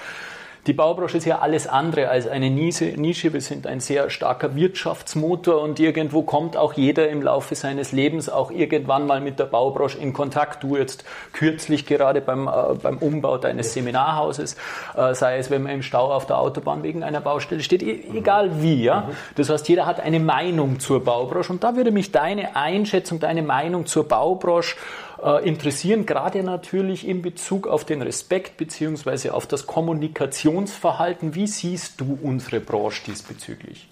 Die 0.66 0.72
Baubranche 0.72 1.18
ist 1.18 1.26
ja 1.26 1.38
alles 1.38 1.68
andere 1.68 2.08
als 2.08 2.26
eine 2.26 2.50
Nische. 2.50 3.32
Wir 3.32 3.40
sind 3.40 3.68
ein 3.68 3.78
sehr 3.78 4.10
starker 4.10 4.56
Wirtschaftsmotor 4.56 5.62
und 5.62 5.78
irgendwo 5.78 6.22
kommt 6.22 6.56
auch 6.56 6.72
jeder 6.72 7.08
im 7.08 7.22
Laufe 7.22 7.54
seines 7.54 7.92
Lebens 7.92 8.28
auch 8.28 8.50
irgendwann 8.50 9.06
mal 9.06 9.20
mit 9.20 9.38
der 9.38 9.44
Baubranche 9.44 9.98
in 9.98 10.12
Kontakt. 10.12 10.64
Du 10.64 10.76
jetzt 10.76 11.04
kürzlich 11.32 11.86
gerade 11.86 12.20
beim, 12.20 12.48
äh, 12.48 12.74
beim 12.82 12.98
Umbau 12.98 13.38
deines 13.38 13.74
Seminarhauses, 13.74 14.56
äh, 14.96 15.14
sei 15.14 15.38
es, 15.38 15.50
wenn 15.50 15.62
man 15.62 15.72
im 15.72 15.82
Stau 15.82 16.12
auf 16.12 16.26
der 16.26 16.38
Autobahn 16.38 16.82
wegen 16.82 17.04
einer 17.04 17.20
Baustelle 17.20 17.62
steht, 17.62 17.84
e 17.84 18.02
egal 18.12 18.60
wie. 18.60 18.82
Ja? 18.82 19.10
Das 19.36 19.48
heißt, 19.48 19.68
jeder 19.68 19.86
hat 19.86 20.00
eine 20.00 20.18
Meinung 20.18 20.80
zur 20.80 21.04
Baubranche 21.04 21.52
und 21.52 21.62
da 21.62 21.76
würde 21.76 21.92
mich 21.92 22.10
deine 22.10 22.56
Einschätzung, 22.56 23.20
deine 23.20 23.42
Meinung 23.42 23.86
zur 23.86 24.08
Baubranche 24.08 24.74
äh, 25.22 25.48
interessieren, 25.48 26.06
gerade 26.06 26.42
natürlich 26.42 27.06
in 27.06 27.22
Bezug 27.22 27.66
auf 27.66 27.84
den 27.84 28.02
Respekt 28.02 28.56
bzw. 28.56 29.30
auf 29.30 29.46
das 29.46 29.66
Kommunikationsverhalten. 29.66 31.34
Wie 31.34 31.46
siehst 31.46 32.00
du 32.00 32.18
unsere 32.22 32.60
Branche 32.60 33.02
diesbezüglich? 33.06 33.88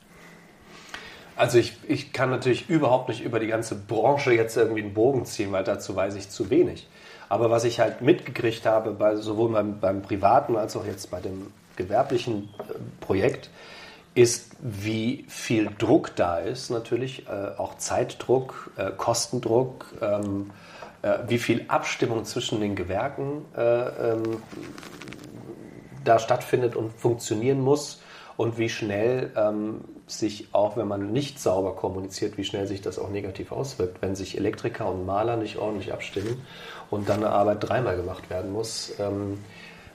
Also 1.36 1.58
ich, 1.58 1.76
ich 1.88 2.12
kann 2.12 2.30
natürlich 2.30 2.68
überhaupt 2.68 3.08
nicht 3.08 3.24
über 3.24 3.40
die 3.40 3.48
ganze 3.48 3.74
Branche 3.74 4.32
jetzt 4.32 4.56
irgendwie 4.56 4.82
einen 4.82 4.94
Bogen 4.94 5.24
ziehen, 5.24 5.50
weil 5.52 5.64
dazu 5.64 5.96
weiß 5.96 6.14
ich 6.14 6.30
zu 6.30 6.48
wenig. 6.50 6.86
Aber 7.28 7.50
was 7.50 7.64
ich 7.64 7.80
halt 7.80 8.02
mitgekriegt 8.02 8.66
habe, 8.66 8.92
bei, 8.92 9.16
sowohl 9.16 9.50
beim, 9.50 9.80
beim 9.80 10.02
privaten 10.02 10.56
als 10.56 10.76
auch 10.76 10.86
jetzt 10.86 11.10
bei 11.10 11.20
dem 11.20 11.52
gewerblichen 11.76 12.50
äh, 12.58 12.74
Projekt, 13.00 13.50
ist, 14.14 14.52
wie 14.60 15.24
viel 15.28 15.70
Druck 15.76 16.14
da 16.14 16.38
ist, 16.38 16.70
natürlich, 16.70 17.26
äh, 17.26 17.58
auch 17.58 17.78
Zeitdruck, 17.78 18.70
äh, 18.76 18.92
Kostendruck, 18.96 19.86
ähm, 20.00 20.50
äh, 20.50 20.73
wie 21.26 21.38
viel 21.38 21.64
Abstimmung 21.68 22.24
zwischen 22.24 22.60
den 22.60 22.76
Gewerken 22.76 23.44
äh, 23.56 24.12
ähm, 24.12 24.42
da 26.04 26.18
stattfindet 26.18 26.76
und 26.76 26.92
funktionieren 26.92 27.60
muss 27.60 28.02
und 28.36 28.58
wie 28.58 28.68
schnell 28.68 29.30
ähm, 29.36 29.82
sich 30.06 30.48
auch, 30.52 30.76
wenn 30.76 30.88
man 30.88 31.12
nicht 31.12 31.38
sauber 31.38 31.76
kommuniziert, 31.76 32.36
wie 32.36 32.44
schnell 32.44 32.66
sich 32.66 32.82
das 32.82 32.98
auch 32.98 33.10
negativ 33.10 33.52
auswirkt, 33.52 34.02
wenn 34.02 34.14
sich 34.14 34.36
Elektriker 34.36 34.88
und 34.90 35.06
Maler 35.06 35.36
nicht 35.36 35.56
ordentlich 35.56 35.92
abstimmen 35.92 36.42
und 36.90 37.08
dann 37.08 37.24
eine 37.24 37.30
Arbeit 37.30 37.58
dreimal 37.60 37.96
gemacht 37.96 38.30
werden 38.30 38.52
muss. 38.52 38.94
Ähm, 38.98 39.38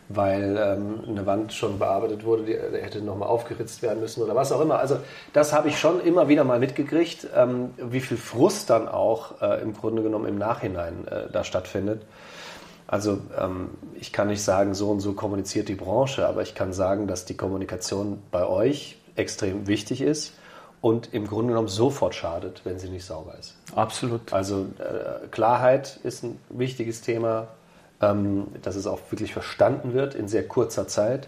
weil 0.09 0.57
ähm, 0.57 1.03
eine 1.07 1.25
Wand 1.27 1.53
schon 1.53 1.77
bearbeitet 1.77 2.25
wurde, 2.25 2.43
die, 2.43 2.53
die 2.53 2.81
hätte 2.81 3.01
nochmal 3.01 3.29
aufgeritzt 3.29 3.83
werden 3.83 4.01
müssen 4.01 4.23
oder 4.23 4.35
was 4.35 4.51
auch 4.51 4.59
immer. 4.59 4.79
Also 4.79 4.97
das 5.33 5.53
habe 5.53 5.69
ich 5.69 5.79
schon 5.79 6.01
immer 6.01 6.27
wieder 6.27 6.43
mal 6.43 6.59
mitgekriegt, 6.59 7.27
ähm, 7.35 7.69
wie 7.77 8.01
viel 8.01 8.17
Frust 8.17 8.71
dann 8.71 8.87
auch 8.87 9.41
äh, 9.41 9.61
im 9.61 9.73
Grunde 9.73 10.01
genommen 10.01 10.25
im 10.25 10.37
Nachhinein 10.37 11.07
äh, 11.07 11.31
da 11.31 11.43
stattfindet. 11.43 12.01
Also 12.87 13.19
ähm, 13.39 13.69
ich 13.99 14.11
kann 14.11 14.27
nicht 14.27 14.41
sagen, 14.41 14.73
so 14.73 14.89
und 14.89 14.99
so 14.99 15.13
kommuniziert 15.13 15.69
die 15.69 15.75
Branche, 15.75 16.27
aber 16.27 16.41
ich 16.41 16.55
kann 16.55 16.73
sagen, 16.73 17.05
dass 17.05 17.25
die 17.25 17.37
Kommunikation 17.37 18.19
bei 18.31 18.47
euch 18.47 18.97
extrem 19.15 19.67
wichtig 19.67 20.01
ist 20.01 20.33
und 20.81 21.13
im 21.13 21.27
Grunde 21.27 21.49
genommen 21.49 21.67
sofort 21.67 22.15
schadet, 22.15 22.61
wenn 22.63 22.79
sie 22.79 22.89
nicht 22.89 23.05
sauber 23.05 23.35
ist. 23.37 23.55
Absolut. 23.75 24.33
Also 24.33 24.65
äh, 24.79 25.27
Klarheit 25.29 25.99
ist 26.01 26.23
ein 26.23 26.39
wichtiges 26.49 27.01
Thema, 27.01 27.49
ähm, 28.01 28.47
dass 28.61 28.75
es 28.75 28.87
auch 28.87 28.99
wirklich 29.09 29.33
verstanden 29.33 29.93
wird, 29.93 30.15
in 30.15 30.27
sehr 30.27 30.47
kurzer 30.47 30.87
Zeit 30.87 31.27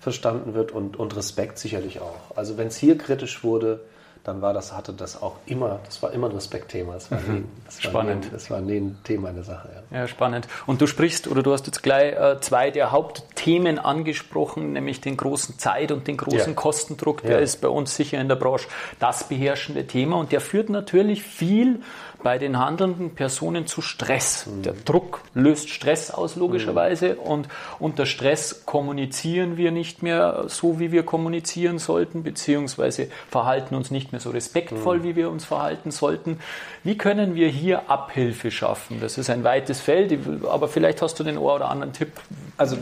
verstanden 0.00 0.54
wird 0.54 0.72
und, 0.72 0.98
und 0.98 1.16
Respekt 1.16 1.58
sicherlich 1.58 2.00
auch. 2.00 2.36
Also 2.36 2.58
wenn 2.58 2.66
es 2.66 2.76
hier 2.76 2.98
kritisch 2.98 3.44
wurde, 3.44 3.80
dann 4.24 4.40
war 4.40 4.52
das, 4.52 4.72
hatte 4.72 4.92
das 4.92 5.20
auch 5.20 5.36
immer, 5.46 5.80
das 5.84 6.02
war 6.02 6.12
immer 6.12 6.28
ein 6.28 6.32
Respektthema. 6.32 6.94
Das 6.94 7.10
war, 7.10 7.18
mhm. 7.20 7.34
nie, 7.34 7.44
das 7.64 7.82
spannend. 7.82 8.24
Nie, 8.24 8.30
das 8.30 8.50
war 8.50 8.60
nie 8.60 8.76
ein 8.76 8.98
Thema 9.02 9.32
der 9.32 9.42
Sache. 9.42 9.68
Ja. 9.90 9.98
ja. 9.98 10.08
spannend. 10.08 10.46
Und 10.66 10.80
du 10.80 10.86
sprichst 10.86 11.26
oder 11.26 11.42
du 11.42 11.52
hast 11.52 11.66
jetzt 11.66 11.82
gleich 11.82 12.14
äh, 12.14 12.40
zwei 12.40 12.70
der 12.70 12.92
Hauptthemen 12.92 13.78
angesprochen, 13.78 14.72
nämlich 14.72 15.00
den 15.00 15.16
großen 15.16 15.58
Zeit- 15.58 15.90
und 15.90 16.06
den 16.06 16.16
großen 16.16 16.38
ja. 16.38 16.52
Kostendruck. 16.52 17.22
Der 17.22 17.32
ja. 17.32 17.38
ist 17.38 17.60
bei 17.60 17.68
uns 17.68 17.96
sicher 17.96 18.20
in 18.20 18.28
der 18.28 18.36
Branche 18.36 18.68
das 19.00 19.24
beherrschende 19.24 19.86
Thema 19.86 20.16
und 20.16 20.30
der 20.30 20.40
führt 20.40 20.68
natürlich 20.68 21.22
viel 21.22 21.80
bei 22.22 22.38
den 22.38 22.58
handelnden 22.58 23.14
Personen 23.14 23.66
zu 23.66 23.82
Stress. 23.82 24.46
Mhm. 24.46 24.62
Der 24.62 24.72
Druck 24.72 25.22
löst 25.34 25.70
Stress 25.70 26.10
aus, 26.10 26.36
logischerweise. 26.36 27.14
Mhm. 27.14 27.20
Und 27.20 27.48
unter 27.78 28.06
Stress 28.06 28.64
kommunizieren 28.64 29.56
wir 29.56 29.70
nicht 29.70 30.02
mehr 30.02 30.44
so, 30.48 30.78
wie 30.78 30.92
wir 30.92 31.04
kommunizieren 31.04 31.78
sollten, 31.78 32.22
beziehungsweise 32.22 33.08
verhalten 33.30 33.74
uns 33.74 33.90
nicht 33.90 34.12
mehr 34.12 34.20
so 34.20 34.30
respektvoll, 34.30 34.98
mhm. 34.98 35.04
wie 35.04 35.16
wir 35.16 35.30
uns 35.30 35.44
verhalten 35.44 35.90
sollten. 35.90 36.38
Wie 36.84 36.96
können 36.96 37.34
wir 37.34 37.48
hier 37.48 37.90
Abhilfe 37.90 38.50
schaffen? 38.50 38.98
Das 39.00 39.18
ist 39.18 39.30
ein 39.30 39.44
weites 39.44 39.80
Feld, 39.80 40.18
aber 40.48 40.68
vielleicht 40.68 41.02
hast 41.02 41.18
du 41.20 41.24
den 41.24 41.38
Ohr 41.38 41.56
oder 41.56 41.68
anderen 41.68 41.92
Tipp. 41.92 42.12
Also, 42.56 42.76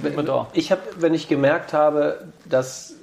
ich 0.52 0.72
habe, 0.72 0.82
wenn 0.96 1.14
ich 1.14 1.28
gemerkt 1.28 1.72
habe, 1.72 2.24
dass 2.48 2.94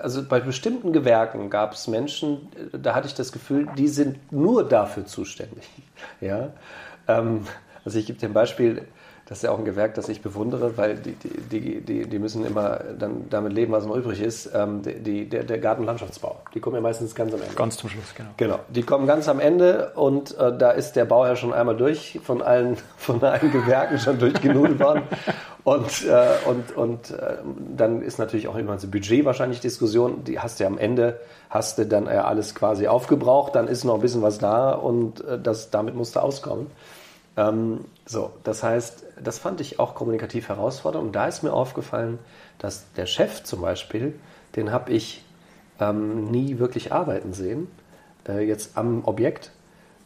also 0.00 0.24
bei 0.24 0.40
bestimmten 0.40 0.92
Gewerken 0.92 1.50
gab 1.50 1.72
es 1.72 1.88
Menschen, 1.88 2.48
da 2.72 2.94
hatte 2.94 3.06
ich 3.06 3.14
das 3.14 3.32
Gefühl, 3.32 3.68
die 3.76 3.88
sind 3.88 4.32
nur 4.32 4.68
dafür 4.68 5.06
zuständig. 5.06 5.68
Ja? 6.20 6.50
Ähm, 7.08 7.46
also 7.84 7.98
ich 7.98 8.06
gebe 8.06 8.18
dir 8.18 8.28
ein 8.28 8.32
Beispiel, 8.32 8.86
das 9.26 9.38
ist 9.38 9.42
ja 9.42 9.50
auch 9.50 9.58
ein 9.58 9.64
Gewerk, 9.64 9.94
das 9.94 10.08
ich 10.08 10.22
bewundere, 10.22 10.76
weil 10.76 10.96
die, 10.96 11.16
die, 11.50 11.80
die, 11.80 12.08
die 12.08 12.18
müssen 12.20 12.46
immer 12.46 12.78
dann 12.96 13.28
damit 13.28 13.52
leben, 13.52 13.72
was 13.72 13.84
noch 13.84 13.96
übrig 13.96 14.22
ist. 14.22 14.50
Ähm, 14.54 14.82
die, 14.82 15.28
der, 15.28 15.42
der 15.42 15.58
Gartenlandschaftsbau, 15.58 16.42
die 16.54 16.60
kommen 16.60 16.76
ja 16.76 16.80
meistens 16.80 17.12
ganz 17.12 17.34
am 17.34 17.40
Ende. 17.42 17.54
Ganz 17.56 17.76
zum 17.76 17.90
Schluss, 17.90 18.14
genau. 18.14 18.30
Genau, 18.36 18.60
die 18.68 18.82
kommen 18.82 19.08
ganz 19.08 19.28
am 19.28 19.40
Ende 19.40 19.92
und 19.96 20.38
äh, 20.38 20.56
da 20.56 20.70
ist 20.70 20.92
der 20.92 21.06
Bauherr 21.06 21.34
schon 21.34 21.52
einmal 21.52 21.76
durch, 21.76 22.20
von 22.22 22.40
allen, 22.40 22.76
von 22.96 23.22
allen 23.22 23.50
Gewerken 23.50 23.98
schon 23.98 24.18
durchgenudelt 24.18 24.78
worden. 24.78 25.02
Und, 25.66 26.06
äh, 26.06 26.48
und, 26.48 26.76
und 26.76 27.10
äh, 27.10 27.38
dann 27.76 28.00
ist 28.00 28.20
natürlich 28.20 28.46
auch 28.46 28.54
immer 28.54 28.78
so 28.78 28.86
Budget 28.86 29.24
wahrscheinlich 29.24 29.58
Diskussion. 29.58 30.22
Die 30.22 30.38
hast 30.38 30.60
du 30.60 30.62
ja 30.62 30.70
am 30.70 30.78
Ende, 30.78 31.18
hast 31.50 31.76
du 31.78 31.86
dann 31.86 32.04
ja 32.04 32.24
alles 32.24 32.54
quasi 32.54 32.86
aufgebraucht, 32.86 33.56
dann 33.56 33.66
ist 33.66 33.82
noch 33.82 33.96
ein 33.96 34.00
bisschen 34.00 34.22
was 34.22 34.38
da 34.38 34.70
und 34.70 35.24
äh, 35.24 35.40
das, 35.40 35.70
damit 35.70 35.96
musst 35.96 36.14
du 36.14 36.20
auskommen. 36.20 36.68
Ähm, 37.36 37.80
so, 38.04 38.30
das 38.44 38.62
heißt, 38.62 39.06
das 39.20 39.40
fand 39.40 39.60
ich 39.60 39.80
auch 39.80 39.96
kommunikativ 39.96 40.50
herausfordernd. 40.50 41.06
Und 41.06 41.16
da 41.16 41.26
ist 41.26 41.42
mir 41.42 41.52
aufgefallen, 41.52 42.20
dass 42.58 42.92
der 42.92 43.06
Chef 43.06 43.42
zum 43.42 43.60
Beispiel, 43.60 44.14
den 44.54 44.70
habe 44.70 44.92
ich 44.92 45.24
ähm, 45.80 46.30
nie 46.30 46.60
wirklich 46.60 46.92
arbeiten 46.92 47.32
sehen, 47.32 47.66
äh, 48.28 48.38
jetzt 48.46 48.78
am 48.78 49.04
Objekt. 49.04 49.50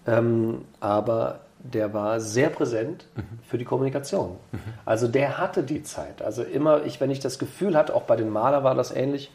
Ähm, 0.07 0.62
aber 0.81 1.40
der 1.62 1.93
war 1.95 2.21
sehr 2.21 2.49
präsent 2.49 3.07
mhm. 3.17 3.38
für 3.47 3.59
die 3.59 3.64
Kommunikation. 3.64 4.37
Mhm. 4.52 4.59
Also 4.85 5.09
der 5.09 5.38
hatte 5.38 5.62
die 5.62 5.83
Zeit. 5.83 6.23
Also 6.23 6.43
immer, 6.43 6.85
ich, 6.85 7.00
wenn 7.00 7.11
ich 7.11 7.21
das 7.21 7.38
Gefühl 7.38 7.76
hatte, 7.76 7.95
auch 7.95 8.02
bei 8.02 8.17
den 8.17 8.31
Maler 8.31 8.64
war 8.64 8.75
das 8.75 8.90
ähnlich, 8.90 9.31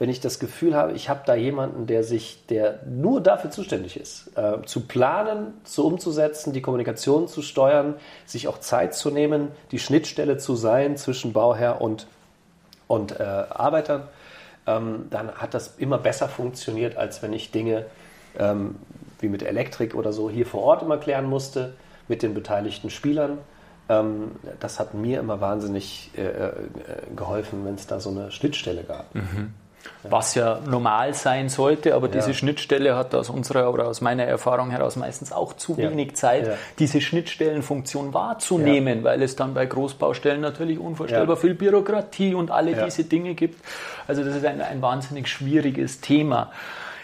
wenn 0.00 0.08
ich 0.08 0.20
das 0.20 0.38
Gefühl 0.38 0.74
habe, 0.74 0.92
ich 0.92 1.10
habe 1.10 1.20
da 1.26 1.34
jemanden, 1.34 1.86
der 1.86 2.04
sich, 2.04 2.46
der 2.48 2.80
nur 2.86 3.20
dafür 3.20 3.50
zuständig 3.50 4.00
ist, 4.00 4.30
äh, 4.34 4.62
zu 4.64 4.80
planen, 4.86 5.52
zu 5.64 5.86
umzusetzen, 5.86 6.54
die 6.54 6.62
Kommunikation 6.62 7.28
zu 7.28 7.42
steuern, 7.42 7.94
sich 8.24 8.48
auch 8.48 8.60
Zeit 8.60 8.94
zu 8.94 9.10
nehmen, 9.10 9.48
die 9.72 9.78
Schnittstelle 9.78 10.38
zu 10.38 10.56
sein 10.56 10.96
zwischen 10.96 11.34
Bauherr 11.34 11.82
und, 11.82 12.06
und 12.88 13.20
äh, 13.20 13.24
Arbeitern, 13.24 14.08
ähm, 14.66 15.08
dann 15.10 15.32
hat 15.32 15.52
das 15.52 15.76
immer 15.76 15.98
besser 15.98 16.30
funktioniert, 16.30 16.96
als 16.96 17.22
wenn 17.22 17.34
ich 17.34 17.50
Dinge 17.50 17.84
ähm, 18.38 18.76
wie 19.20 19.28
mit 19.28 19.42
Elektrik 19.42 19.94
oder 19.94 20.12
so 20.12 20.30
hier 20.30 20.46
vor 20.46 20.62
Ort 20.62 20.82
immer 20.82 20.98
klären 20.98 21.26
musste, 21.26 21.74
mit 22.08 22.22
den 22.22 22.34
beteiligten 22.34 22.90
Spielern. 22.90 23.38
Ähm, 23.88 24.32
das 24.60 24.80
hat 24.80 24.94
mir 24.94 25.20
immer 25.20 25.40
wahnsinnig 25.40 26.10
äh, 26.16 26.22
äh 26.22 26.52
geholfen, 27.14 27.64
wenn 27.64 27.74
es 27.74 27.86
da 27.86 28.00
so 28.00 28.10
eine 28.10 28.30
Schnittstelle 28.30 28.84
gab. 28.84 29.14
Mhm. 29.14 29.54
Was 30.02 30.34
ja 30.34 30.60
normal 30.66 31.14
sein 31.14 31.48
sollte, 31.48 31.94
aber 31.94 32.08
ja. 32.08 32.14
diese 32.14 32.34
Schnittstelle 32.34 32.96
hat 32.96 33.14
aus 33.14 33.30
unserer 33.30 33.72
oder 33.72 33.86
aus 33.86 34.00
meiner 34.00 34.24
Erfahrung 34.24 34.70
heraus 34.70 34.96
meistens 34.96 35.32
auch 35.32 35.54
zu 35.54 35.74
ja. 35.78 35.90
wenig 35.90 36.16
Zeit, 36.16 36.46
ja. 36.46 36.54
diese 36.78 37.00
Schnittstellenfunktion 37.00 38.14
wahrzunehmen, 38.14 39.04
weil 39.04 39.22
es 39.22 39.36
dann 39.36 39.54
bei 39.54 39.66
Großbaustellen 39.66 40.40
natürlich 40.40 40.78
unvorstellbar 40.78 41.36
viel 41.36 41.54
Bürokratie 41.54 42.34
und 42.34 42.50
alle 42.50 42.74
diese 42.84 43.04
Dinge 43.04 43.34
gibt. 43.34 43.62
Also 44.06 44.24
das 44.24 44.36
ist 44.36 44.44
ein, 44.44 44.60
ein 44.60 44.82
wahnsinnig 44.82 45.28
schwieriges 45.28 46.00
Thema. 46.00 46.50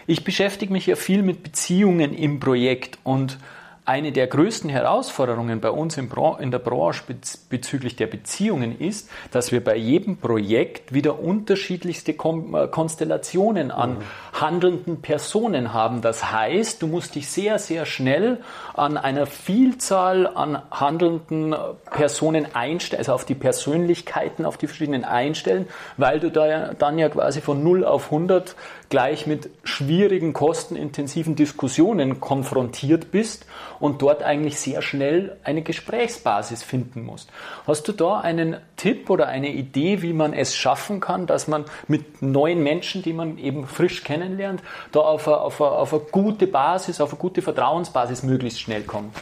Ich 0.07 0.23
beschäftige 0.23 0.73
mich 0.73 0.87
ja 0.87 0.95
viel 0.95 1.23
mit 1.23 1.43
Beziehungen 1.43 2.15
im 2.15 2.39
Projekt 2.39 2.99
und 3.03 3.39
eine 3.87 4.11
der 4.11 4.27
größten 4.27 4.69
Herausforderungen 4.69 5.61
bei 5.61 5.71
uns 5.71 5.97
in 5.97 6.11
der 6.51 6.59
Branche 6.59 7.05
bezüglich 7.49 7.95
der 7.95 8.09
Beziehungen 8.09 8.81
ist, 8.81 9.09
dass 9.31 9.53
wir 9.53 9.63
bei 9.63 9.77
jedem 9.77 10.17
Projekt 10.17 10.93
wieder 10.93 11.21
unterschiedlichste 11.21 12.11
äh, 12.11 12.69
Konstellationen 12.69 13.71
an 13.71 13.99
mhm. 13.99 14.41
handelnden 14.41 15.03
Personen 15.03 15.73
haben. 15.73 16.01
Das 16.01 16.33
heißt, 16.33 16.83
du 16.83 16.89
musst 16.89 17.15
dich 17.15 17.29
sehr, 17.29 17.61
sehr 17.61 17.87
schnell 17.87 18.41
an 18.75 18.97
einer 18.97 19.27
Vielzahl 19.27 20.27
an 20.27 20.61
handelnden 20.73 21.53
äh, 21.53 21.57
Personen 21.93 22.57
einstellen, 22.57 22.99
also 22.99 23.13
auf 23.13 23.25
die 23.25 23.37
Persönlichkeiten, 23.37 24.47
auf 24.47 24.57
die 24.57 24.67
verschiedenen 24.67 25.05
einstellen, 25.05 25.69
weil 25.97 26.19
du 26.19 26.33
da 26.33 26.47
ja, 26.49 26.75
dann 26.75 26.99
ja 26.99 27.09
quasi 27.09 27.41
von 27.41 27.63
0 27.63 27.85
auf 27.85 28.07
100 28.07 28.57
gleich 28.88 29.26
mit 29.26 29.50
schwierigen, 29.64 30.33
kostenintensiven 30.33 31.35
Diskussionen 31.35 32.21
konfrontiert 32.21 33.11
bist 33.11 33.47
und 33.81 34.02
dort 34.02 34.23
eigentlich 34.23 34.59
sehr 34.59 34.83
schnell 34.83 35.37
eine 35.45 35.62
Gesprächsbasis 35.62 36.62
finden 36.62 37.05
musst. 37.05 37.31
Hast 37.66 37.88
du 37.88 37.93
da 37.93 38.21
einen 38.21 38.57
Tipp 38.76 39.11
oder 39.11 39.26
eine 39.26 39.50
Idee, 39.50 40.02
wie 40.02 40.12
man 40.12 40.33
es 40.33 40.55
schaffen 40.55 41.00
kann, 41.00 41.26
dass 41.26 41.49
man 41.49 41.64
mit 41.88 42.23
neuen 42.23 42.62
Menschen, 42.62 43.02
die 43.02 43.12
man 43.12 43.38
eben 43.38 43.66
frisch 43.66 44.05
kennenlernt, 44.05 44.62
da 44.93 45.00
auf 45.00 45.26
eine, 45.26 45.38
auf 45.38 45.61
eine, 45.61 45.71
auf 45.71 45.93
eine 45.93 46.02
gute 46.02 46.47
Basis, 46.47 47.00
auf 47.00 47.11
eine 47.11 47.19
gute 47.19 47.43
Vertrauensbasis 47.43 48.23
möglichst 48.23 48.61
schnell 48.61 48.83
kommt? 48.83 49.14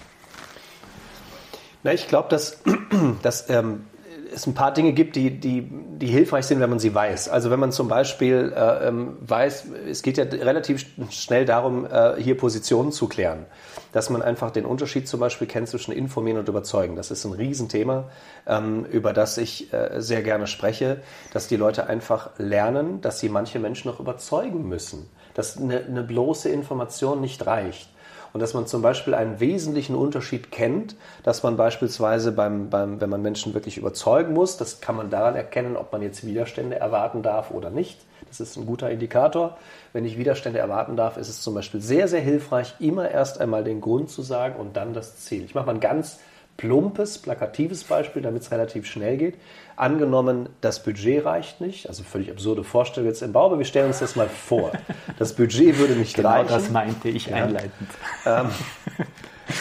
Na, 1.83 1.93
ich 1.93 2.09
glaube, 2.09 2.29
dass, 2.29 2.63
dass 3.23 3.49
ähm, 3.51 3.87
es 4.35 4.47
ein 4.47 4.55
paar 4.55 4.73
Dinge 4.73 4.93
gibt, 4.93 5.17
die, 5.17 5.31
die, 5.39 5.63
die 5.71 6.07
hilfreich 6.07 6.47
sind, 6.47 6.61
wenn 6.61 6.71
man 6.71 6.79
sie 6.79 6.95
weiß. 6.95 7.29
Also 7.29 7.51
wenn 7.51 7.61
man 7.61 7.73
zum 7.73 7.89
Beispiel 7.89 8.53
äh, 8.55 8.89
ähm, 8.89 9.17
weiß, 9.21 9.67
es 9.89 10.03
geht 10.03 10.19
ja 10.19 10.25
relativ 10.25 10.87
schnell 11.11 11.45
darum, 11.45 11.87
äh, 11.87 12.15
hier 12.19 12.37
Positionen 12.37 12.93
zu 12.93 13.09
klären, 13.09 13.47
dass 13.93 14.11
man 14.11 14.23
einfach 14.23 14.51
den 14.51 14.67
Unterschied 14.67 15.09
zum 15.09 15.21
Beispiel 15.21 15.47
kennt 15.47 15.69
zwischen 15.69 15.93
informieren 15.93 16.39
und 16.39 16.49
überzeugen. 16.49 16.97
Das 16.97 17.11
ist 17.11 17.25
ein 17.25 17.33
Riesenthema, 17.33 18.11
ähm, 18.47 18.85
über 18.85 19.13
das 19.13 19.39
ich 19.39 19.73
äh, 19.73 20.01
sehr 20.01 20.23
gerne 20.23 20.47
spreche, 20.47 20.99
dass 21.33 21.49
die 21.49 21.57
Leute 21.57 21.87
einfach 21.87 22.31
lernen, 22.39 23.01
dass 23.01 23.21
sie 23.21 23.29
manche 23.29 23.59
Menschen 23.59 23.89
noch 23.91 24.01
überzeugen 24.01 24.69
müssen, 24.69 25.09
dass 25.35 25.57
eine, 25.57 25.85
eine 25.85 26.03
bloße 26.03 26.49
Information 26.49 27.21
nicht 27.21 27.47
reicht 27.47 27.89
und 28.35 28.41
dass 28.41 28.53
man 28.53 28.67
zum 28.67 28.83
Beispiel 28.83 29.15
einen 29.15 29.39
wesentlichen 29.39 29.95
Unterschied 29.95 30.51
kennt, 30.51 30.97
dass 31.23 31.45
man 31.45 31.57
beispielsweise 31.57 32.33
beim, 32.33 32.69
beim, 32.69 33.01
wenn 33.01 33.09
man 33.09 33.23
Menschen 33.23 33.55
wirklich 33.55 33.79
überzeugen 33.79 34.35
muss, 34.35 34.57
das 34.57 34.81
kann 34.81 34.97
man 34.97 35.09
daran 35.09 35.37
erkennen, 35.37 35.77
ob 35.77 35.93
man 35.93 36.03
jetzt 36.03 36.27
Widerstände 36.27 36.75
erwarten 36.75 37.23
darf 37.23 37.53
oder 37.53 37.71
nicht. 37.71 38.01
Das 38.27 38.41
ist 38.41 38.57
ein 38.57 38.67
guter 38.67 38.91
Indikator. 38.91 39.57
Wenn 39.93 40.05
ich 40.05 40.19
Widerstände 40.19 40.59
erwarten 40.59 40.97
darf, 40.97 41.17
ist 41.17 41.29
es 41.29 41.43
zum 41.43 41.55
Beispiel 41.55 41.81
sehr, 41.81 42.09
sehr 42.09 42.23
hilfreich, 42.23 42.75
immer 42.81 43.09
erst 43.09 43.41
einmal 43.41 43.63
den 43.63 43.81
Grund 43.81 44.11
zu 44.11 44.23
sagen 44.23 44.57
und 44.57 44.77
dann 44.77 44.95
das 44.95 45.19
Ziel. 45.19 45.45
Ich 45.45 45.55
mache 45.55 45.67
mal 45.67 45.75
ein 45.75 45.81
ganz 45.81 46.19
plumpes, 46.57 47.19
plakatives 47.19 47.85
Beispiel, 47.85 48.23
damit 48.23 48.43
es 48.43 48.51
relativ 48.51 48.87
schnell 48.87 49.17
geht. 49.17 49.35
Angenommen, 49.77 50.49
das 50.61 50.83
Budget 50.83 51.25
reicht 51.25 51.61
nicht, 51.61 51.89
also 51.89 52.05
völlig 52.05 52.31
absurde 52.31 52.63
Vorstellung 52.63 53.09
jetzt 53.09 53.23
im 53.23 53.33
Bau, 53.33 53.47
aber 53.47 53.59
wir 53.59 53.65
stellen 53.65 53.89
uns 53.89 53.99
das 53.99 54.17
mal 54.17 54.29
vor. 54.29 54.73
Das 55.19 55.33
Budget 55.35 55.79
würde 55.79 55.95
nicht 55.95 56.15
genau 56.15 56.31
reichen. 56.31 56.49
das 56.49 56.71
meinte 56.71 57.09
ich 57.09 57.27
ja. 57.27 57.37
einleitend. 57.37 57.89
Ähm, 58.25 58.51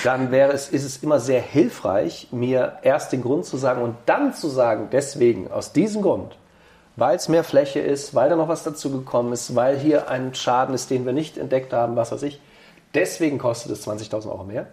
dann 0.03 0.31
wäre 0.31 0.51
es, 0.53 0.69
ist 0.69 0.83
es 0.83 0.97
immer 0.97 1.19
sehr 1.19 1.41
hilfreich, 1.41 2.27
mir 2.31 2.77
erst 2.83 3.11
den 3.11 3.21
Grund 3.21 3.45
zu 3.45 3.57
sagen 3.57 3.81
und 3.81 3.95
dann 4.05 4.33
zu 4.33 4.47
sagen, 4.49 4.89
deswegen, 4.91 5.51
aus 5.51 5.73
diesem 5.73 6.01
Grund, 6.01 6.37
weil 6.95 7.15
es 7.15 7.27
mehr 7.27 7.43
Fläche 7.43 7.79
ist, 7.79 8.13
weil 8.13 8.29
da 8.29 8.35
noch 8.35 8.47
was 8.47 8.63
dazu 8.63 8.91
gekommen 8.91 9.33
ist, 9.33 9.55
weil 9.55 9.77
hier 9.77 10.09
ein 10.09 10.33
Schaden 10.35 10.75
ist, 10.75 10.89
den 10.91 11.05
wir 11.05 11.13
nicht 11.13 11.37
entdeckt 11.37 11.73
haben, 11.73 11.95
was 11.95 12.11
weiß 12.11 12.23
ich, 12.23 12.39
deswegen 12.93 13.39
kostet 13.39 13.71
es 13.71 13.87
20.000 13.87 14.29
Euro 14.29 14.43
mehr 14.43 14.67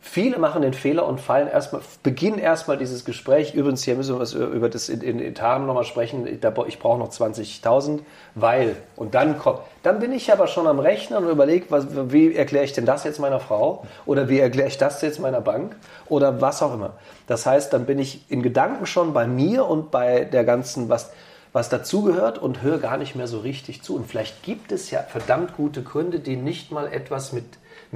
Viele 0.00 0.38
machen 0.38 0.62
den 0.62 0.72
Fehler 0.72 1.06
und 1.06 1.20
fallen 1.20 1.48
erstmal, 1.48 1.82
beginnen 2.02 2.38
erstmal 2.38 2.78
dieses 2.78 3.04
Gespräch. 3.04 3.54
Übrigens, 3.54 3.82
hier 3.82 3.96
müssen 3.96 4.18
wir 4.18 4.46
über 4.48 4.68
das 4.68 4.88
in, 4.88 5.00
in 5.00 5.20
Etat 5.20 5.58
nochmal 5.58 5.84
sprechen. 5.84 6.26
Ich 6.26 6.78
brauche 6.78 6.98
noch 6.98 7.10
20.000, 7.10 8.00
weil, 8.34 8.76
und 8.94 9.14
dann 9.14 9.38
kommt, 9.38 9.60
dann 9.82 9.98
bin 9.98 10.12
ich 10.12 10.32
aber 10.32 10.46
schon 10.46 10.66
am 10.68 10.78
Rechnen 10.78 11.24
und 11.24 11.30
überlege, 11.30 11.66
wie 12.10 12.34
erkläre 12.34 12.64
ich 12.64 12.72
denn 12.72 12.86
das 12.86 13.04
jetzt 13.04 13.18
meiner 13.18 13.40
Frau? 13.40 13.84
Oder 14.06 14.28
wie 14.28 14.38
erkläre 14.38 14.68
ich 14.68 14.78
das 14.78 15.02
jetzt 15.02 15.18
meiner 15.18 15.40
Bank? 15.40 15.76
Oder 16.08 16.40
was 16.40 16.62
auch 16.62 16.72
immer. 16.72 16.94
Das 17.26 17.44
heißt, 17.44 17.72
dann 17.72 17.84
bin 17.84 17.98
ich 17.98 18.30
in 18.30 18.42
Gedanken 18.42 18.86
schon 18.86 19.12
bei 19.12 19.26
mir 19.26 19.66
und 19.66 19.90
bei 19.90 20.24
der 20.24 20.44
ganzen, 20.44 20.88
was, 20.88 21.12
was 21.52 21.68
dazugehört 21.68 22.38
und 22.38 22.62
höre 22.62 22.78
gar 22.78 22.96
nicht 22.96 23.16
mehr 23.16 23.26
so 23.26 23.40
richtig 23.40 23.82
zu. 23.82 23.96
Und 23.96 24.06
vielleicht 24.06 24.42
gibt 24.44 24.72
es 24.72 24.90
ja 24.90 25.00
verdammt 25.02 25.56
gute 25.56 25.82
Gründe, 25.82 26.20
die 26.20 26.36
nicht 26.36 26.70
mal 26.70 26.92
etwas 26.92 27.32
mit 27.32 27.44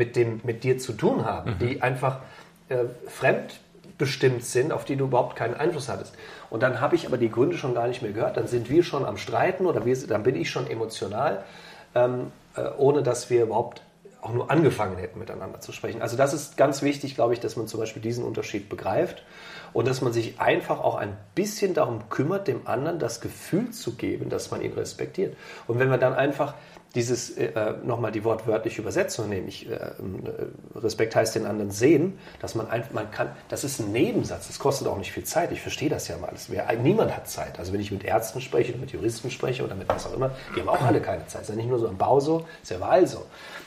mit, 0.00 0.16
dem, 0.16 0.40
mit 0.44 0.64
dir 0.64 0.78
zu 0.78 0.94
tun 0.94 1.26
haben, 1.26 1.50
mhm. 1.50 1.58
die 1.58 1.82
einfach 1.82 2.20
äh, 2.70 2.84
fremdbestimmt 3.06 4.42
sind, 4.42 4.72
auf 4.72 4.86
die 4.86 4.96
du 4.96 5.04
überhaupt 5.04 5.36
keinen 5.36 5.52
Einfluss 5.52 5.90
hattest. 5.90 6.14
Und 6.48 6.62
dann 6.62 6.80
habe 6.80 6.96
ich 6.96 7.06
aber 7.06 7.18
die 7.18 7.30
Gründe 7.30 7.58
schon 7.58 7.74
gar 7.74 7.86
nicht 7.86 8.00
mehr 8.00 8.12
gehört. 8.12 8.38
Dann 8.38 8.46
sind 8.46 8.70
wir 8.70 8.82
schon 8.82 9.04
am 9.04 9.18
Streiten 9.18 9.66
oder 9.66 9.84
wir, 9.84 9.94
dann 10.06 10.22
bin 10.22 10.36
ich 10.36 10.48
schon 10.48 10.70
emotional, 10.70 11.44
ähm, 11.94 12.32
äh, 12.56 12.62
ohne 12.78 13.02
dass 13.02 13.28
wir 13.28 13.42
überhaupt 13.42 13.82
auch 14.22 14.32
nur 14.32 14.50
angefangen 14.50 14.96
hätten, 14.96 15.18
miteinander 15.18 15.60
zu 15.60 15.72
sprechen. 15.72 16.00
Also 16.00 16.16
das 16.16 16.32
ist 16.32 16.56
ganz 16.56 16.80
wichtig, 16.80 17.14
glaube 17.14 17.34
ich, 17.34 17.40
dass 17.40 17.56
man 17.56 17.68
zum 17.68 17.78
Beispiel 17.78 18.00
diesen 18.00 18.24
Unterschied 18.24 18.70
begreift 18.70 19.22
und 19.74 19.86
dass 19.86 20.00
man 20.00 20.14
sich 20.14 20.40
einfach 20.40 20.80
auch 20.80 20.94
ein 20.94 21.14
bisschen 21.34 21.74
darum 21.74 22.08
kümmert, 22.08 22.48
dem 22.48 22.66
anderen 22.66 22.98
das 22.98 23.20
Gefühl 23.20 23.70
zu 23.70 23.96
geben, 23.96 24.30
dass 24.30 24.50
man 24.50 24.62
ihn 24.62 24.72
respektiert. 24.72 25.36
Und 25.66 25.78
wenn 25.78 25.90
wir 25.90 25.98
dann 25.98 26.14
einfach 26.14 26.54
dieses 26.94 27.30
äh, 27.36 27.74
nochmal 27.84 28.10
die 28.10 28.24
wortwörtliche 28.24 28.82
Übersetzung 28.82 29.28
nehmen. 29.28 29.46
Ich, 29.48 29.68
äh, 29.68 29.74
äh, 29.74 29.92
Respekt 30.74 31.14
heißt 31.14 31.34
den 31.34 31.46
anderen 31.46 31.70
sehen, 31.70 32.18
dass 32.40 32.54
man 32.54 32.68
einfach, 32.68 32.92
man 32.92 33.10
kann, 33.10 33.30
das 33.48 33.62
ist 33.62 33.78
ein 33.78 33.92
Nebensatz, 33.92 34.48
das 34.48 34.58
kostet 34.58 34.88
auch 34.88 34.98
nicht 34.98 35.12
viel 35.12 35.24
Zeit. 35.24 35.52
Ich 35.52 35.60
verstehe 35.60 35.88
das 35.88 36.08
ja 36.08 36.16
mal. 36.16 36.30
Das 36.32 36.50
wär, 36.50 36.66
niemand 36.76 37.14
hat 37.16 37.28
Zeit. 37.28 37.58
Also 37.58 37.72
wenn 37.72 37.80
ich 37.80 37.92
mit 37.92 38.04
Ärzten 38.04 38.40
spreche, 38.40 38.72
oder 38.72 38.80
mit 38.80 38.90
Juristen 38.90 39.30
spreche 39.30 39.64
oder 39.64 39.74
mit 39.74 39.88
was 39.88 40.06
auch 40.06 40.14
immer, 40.14 40.32
die 40.56 40.60
haben 40.60 40.68
auch 40.68 40.82
alle 40.82 41.00
keine 41.00 41.26
Zeit. 41.26 41.42
Das 41.42 41.48
ist 41.48 41.54
ja 41.54 41.56
nicht 41.56 41.68
nur 41.68 41.78
so 41.78 41.86
im 41.86 41.96
Bau 41.96 42.18
so, 42.18 42.46
ist 42.62 42.70
ja 42.70 42.78
überall 42.78 43.06
so. 43.06 43.24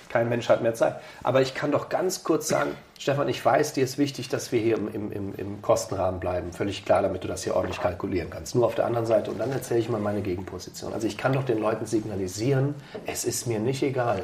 Kein 0.09 0.29
Mensch 0.29 0.49
hat 0.49 0.61
mehr 0.61 0.75
Zeit. 0.75 0.97
Aber 1.23 1.41
ich 1.41 1.55
kann 1.55 1.71
doch 1.71 1.89
ganz 1.89 2.23
kurz 2.23 2.47
sagen, 2.47 2.71
Stefan, 2.99 3.27
ich 3.27 3.43
weiß, 3.43 3.73
dir 3.73 3.83
ist 3.83 3.97
wichtig, 3.97 4.29
dass 4.29 4.51
wir 4.51 4.61
hier 4.61 4.77
im, 4.77 5.11
im, 5.11 5.35
im 5.35 5.61
Kostenrahmen 5.61 6.19
bleiben. 6.19 6.53
Völlig 6.53 6.85
klar, 6.85 7.01
damit 7.01 7.23
du 7.23 7.27
das 7.27 7.43
hier 7.43 7.55
ordentlich 7.55 7.81
kalkulieren 7.81 8.29
kannst. 8.29 8.55
Nur 8.55 8.65
auf 8.65 8.75
der 8.75 8.85
anderen 8.85 9.05
Seite. 9.05 9.31
Und 9.31 9.39
dann 9.39 9.51
erzähle 9.51 9.79
ich 9.79 9.89
mal 9.89 9.99
meine 9.99 10.21
Gegenposition. 10.21 10.93
Also 10.93 11.07
ich 11.07 11.17
kann 11.17 11.33
doch 11.33 11.43
den 11.43 11.59
Leuten 11.59 11.85
signalisieren, 11.85 12.75
es 13.05 13.25
ist 13.25 13.47
mir 13.47 13.59
nicht 13.59 13.83
egal. 13.83 14.23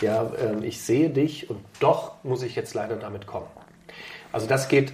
Ja, 0.00 0.30
ähm, 0.40 0.62
ich 0.62 0.80
sehe 0.80 1.10
dich 1.10 1.50
und 1.50 1.60
doch 1.80 2.12
muss 2.24 2.42
ich 2.42 2.56
jetzt 2.56 2.74
leider 2.74 2.96
damit 2.96 3.26
kommen. 3.26 3.46
Also 4.32 4.46
das 4.46 4.68
geht 4.68 4.92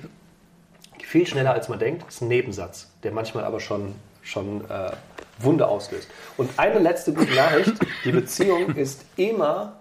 viel 1.03 1.27
schneller, 1.27 1.53
als 1.53 1.69
man 1.69 1.79
denkt. 1.79 2.05
Das 2.07 2.17
ist 2.17 2.21
ein 2.23 2.29
Nebensatz, 2.29 2.91
der 3.03 3.13
manchmal 3.13 3.45
aber 3.45 3.61
schon, 3.61 3.95
schon 4.23 4.69
äh, 4.69 4.91
Wunder 5.39 5.69
auslöst. 5.69 6.09
Und 6.37 6.51
eine 6.59 6.79
letzte 6.79 7.13
gute 7.13 7.35
Nachricht, 7.35 7.75
die 8.05 8.13
Beziehung 8.13 8.75
ist 8.77 9.05
immer 9.17 9.77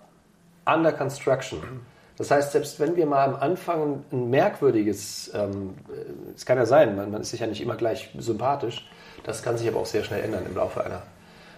under 0.65 0.91
construction. 0.91 1.61
Das 2.17 2.29
heißt, 2.29 2.51
selbst 2.51 2.79
wenn 2.79 2.95
wir 2.95 3.05
mal 3.05 3.25
am 3.25 3.35
Anfang 3.35 4.03
ein 4.11 4.29
merkwürdiges, 4.29 5.31
ähm, 5.33 5.75
es 6.35 6.45
kann 6.45 6.57
ja 6.57 6.65
sein, 6.65 6.95
man, 6.95 7.11
man, 7.11 7.21
ist 7.21 7.31
sich 7.31 7.39
ja 7.39 7.47
nicht 7.47 7.61
immer 7.61 7.75
gleich 7.75 8.11
sympathisch, 8.17 8.87
das 9.23 9.41
kann 9.41 9.57
sich 9.57 9.67
aber 9.67 9.79
auch 9.79 9.85
sehr 9.85 10.03
schnell 10.03 10.23
ändern 10.23 10.45
im 10.47 10.55
Laufe 10.55 10.83
einer. 10.83 11.01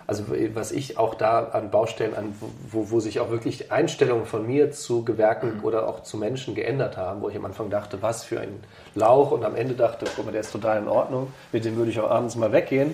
Also 0.08 0.24
was 0.54 0.72
ich 0.72 1.00
auch 1.00 1.16
da 1.16 1.46
an 1.46 1.72
Baustellen, 1.72 2.14
an, 2.14 2.36
wo, 2.70 2.92
wo 2.92 3.00
sich 3.00 3.20
auch 3.20 3.32
wirklich 3.32 3.72
Einstellungen 3.72 4.28
von 4.28 4.46
mir 4.46 4.72
zu 4.72 5.04
Gewerken 5.04 5.58
mhm. 5.58 5.64
oder 5.64 5.90
auch 5.90 6.04
zu 6.04 6.18
Menschen 6.18 6.54
geändert 6.54 6.96
haben, 6.96 7.22
wo 7.22 7.30
ich 7.30 7.36
am 7.36 7.46
Anfang 7.46 7.72
dachte, 7.72 8.02
was 8.02 8.24
für 8.24 8.40
ein 8.40 8.60
Lauch 8.94 9.32
und 9.32 9.44
am 9.44 9.56
Ende 9.56 9.74
dachte, 9.74 10.06
guck 10.16 10.26
mal, 10.26 10.32
der 10.32 10.42
ist 10.42 10.52
total 10.52 10.78
in 10.78 10.88
Ordnung, 10.88 11.34
mit 11.52 11.66
dem 11.66 11.76
würde 11.76 11.90
ich 11.90 12.00
auch 12.00 12.10
abends 12.10 12.36
mal 12.36 12.52
weggehen. 12.52 12.94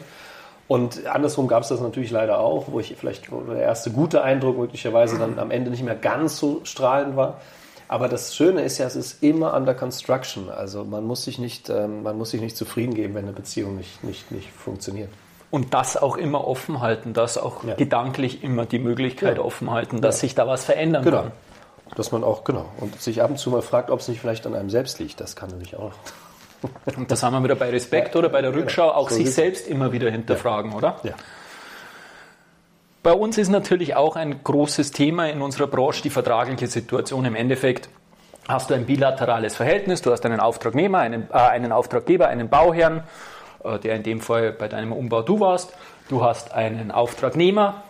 Und 0.72 1.06
andersrum 1.06 1.50
gab 1.50 1.64
es 1.64 1.68
das 1.68 1.82
natürlich 1.82 2.12
leider 2.12 2.40
auch, 2.40 2.72
wo 2.72 2.80
ich 2.80 2.96
vielleicht 2.98 3.30
wo 3.30 3.42
der 3.42 3.62
erste 3.62 3.92
gute 3.92 4.24
Eindruck 4.24 4.58
möglicherweise 4.58 5.20
dann 5.20 5.38
am 5.38 5.52
Ende 5.52 5.70
nicht 5.70 5.84
mehr 5.84 5.98
ganz 5.98 6.38
so 6.38 6.62
strahlend 6.64 7.18
war. 7.18 7.42
Aber 7.90 8.08
das 8.08 8.34
Schöne 8.34 8.62
ist 8.62 8.78
ja, 8.78 8.86
es 8.86 8.96
ist 8.96 9.22
immer 9.22 9.54
under 9.54 9.74
construction. 9.74 10.50
Also 10.50 10.86
man 10.86 11.04
muss 11.04 11.26
sich 11.26 11.40
nicht, 11.40 11.70
ähm, 11.70 12.04
man 12.04 12.18
muss 12.18 12.30
sich 12.30 12.40
nicht 12.40 12.56
zufrieden 12.56 12.94
geben, 12.94 13.16
wenn 13.16 13.26
eine 13.26 13.34
Beziehung 13.34 13.76
nicht, 13.76 14.02
nicht, 14.06 14.32
nicht 14.32 14.50
funktioniert. 14.50 15.10
Und 15.50 15.74
das 15.74 15.98
auch 15.98 16.16
immer 16.16 16.48
offen 16.48 16.80
halten, 16.80 17.12
das 17.12 17.38
auch 17.38 17.66
ja. 17.66 17.74
gedanklich 17.76 18.42
immer 18.42 18.66
die 18.66 18.80
Möglichkeit 18.80 19.40
ja. 19.40 19.44
offen 19.44 19.72
halten, 19.72 20.00
dass 20.00 20.20
ja. 20.20 20.22
sich 20.22 20.36
da 20.36 20.48
was 20.48 20.64
verändern 20.64 21.04
genau. 21.04 21.24
kann. 21.24 21.32
Dass 21.98 22.14
man 22.14 22.24
auch, 22.24 22.46
genau, 22.46 22.68
und 22.80 23.02
sich 23.02 23.22
ab 23.22 23.30
und 23.30 23.36
zu 23.38 23.50
mal 23.50 23.62
fragt, 23.62 23.92
ob 23.92 24.00
es 24.00 24.08
nicht 24.08 24.22
vielleicht 24.22 24.48
an 24.48 24.56
einem 24.56 24.70
selbst 24.70 25.00
liegt. 25.00 25.20
Das 25.20 25.36
kann 25.36 25.50
nämlich 25.50 25.76
auch. 25.76 25.92
Und 26.96 27.12
das 27.12 27.24
haben 27.24 27.34
wir 27.34 27.44
wieder 27.44 27.56
bei 27.56 27.70
Respekt 27.70 28.16
oder 28.16 28.30
bei 28.30 28.42
der 28.42 28.54
Rückschau, 28.54 28.90
auch 28.90 29.10
so 29.10 29.16
sich 29.16 29.34
selbst 29.34 29.68
immer 29.68 29.92
wieder 29.92 30.12
hinterfragen, 30.12 30.74
oder? 30.74 31.00
Ja. 31.04 31.14
bei 33.04 33.14
uns 33.14 33.38
ist 33.38 33.50
natürlich 33.50 33.96
auch 33.96 34.16
ein 34.16 34.44
großes 34.44 34.92
Thema 34.92 35.28
in 35.28 35.42
unserer 35.42 35.68
Branche 35.68 36.04
die 36.04 36.12
vertragliche 36.12 36.68
Situation. 36.68 37.26
Im 37.26 37.36
Endeffekt 37.36 37.90
hast 38.48 38.70
du 38.70 38.74
ein 38.76 38.86
bilaterales 38.86 39.56
Verhältnis, 39.56 40.02
du 40.02 40.12
hast 40.12 40.26
einen 40.26 40.40
Auftragnehmer, 40.40 41.00
einen, 41.00 41.30
äh, 41.32 41.38
einen 41.38 41.72
Auftraggeber, 41.72 42.28
einen 42.28 42.50
Bauherrn, 42.50 43.04
äh, 43.64 43.80
der 43.80 43.96
in 43.96 44.04
dem 44.04 44.22
Fall 44.22 44.52
bei 44.52 44.68
deinem 44.68 44.92
Umbau 44.92 45.22
du 45.22 45.40
warst. 45.40 45.74
Du 46.10 46.24
hast 46.24 46.54
einen 46.54 46.92
Auftragnehmer, 46.92 47.84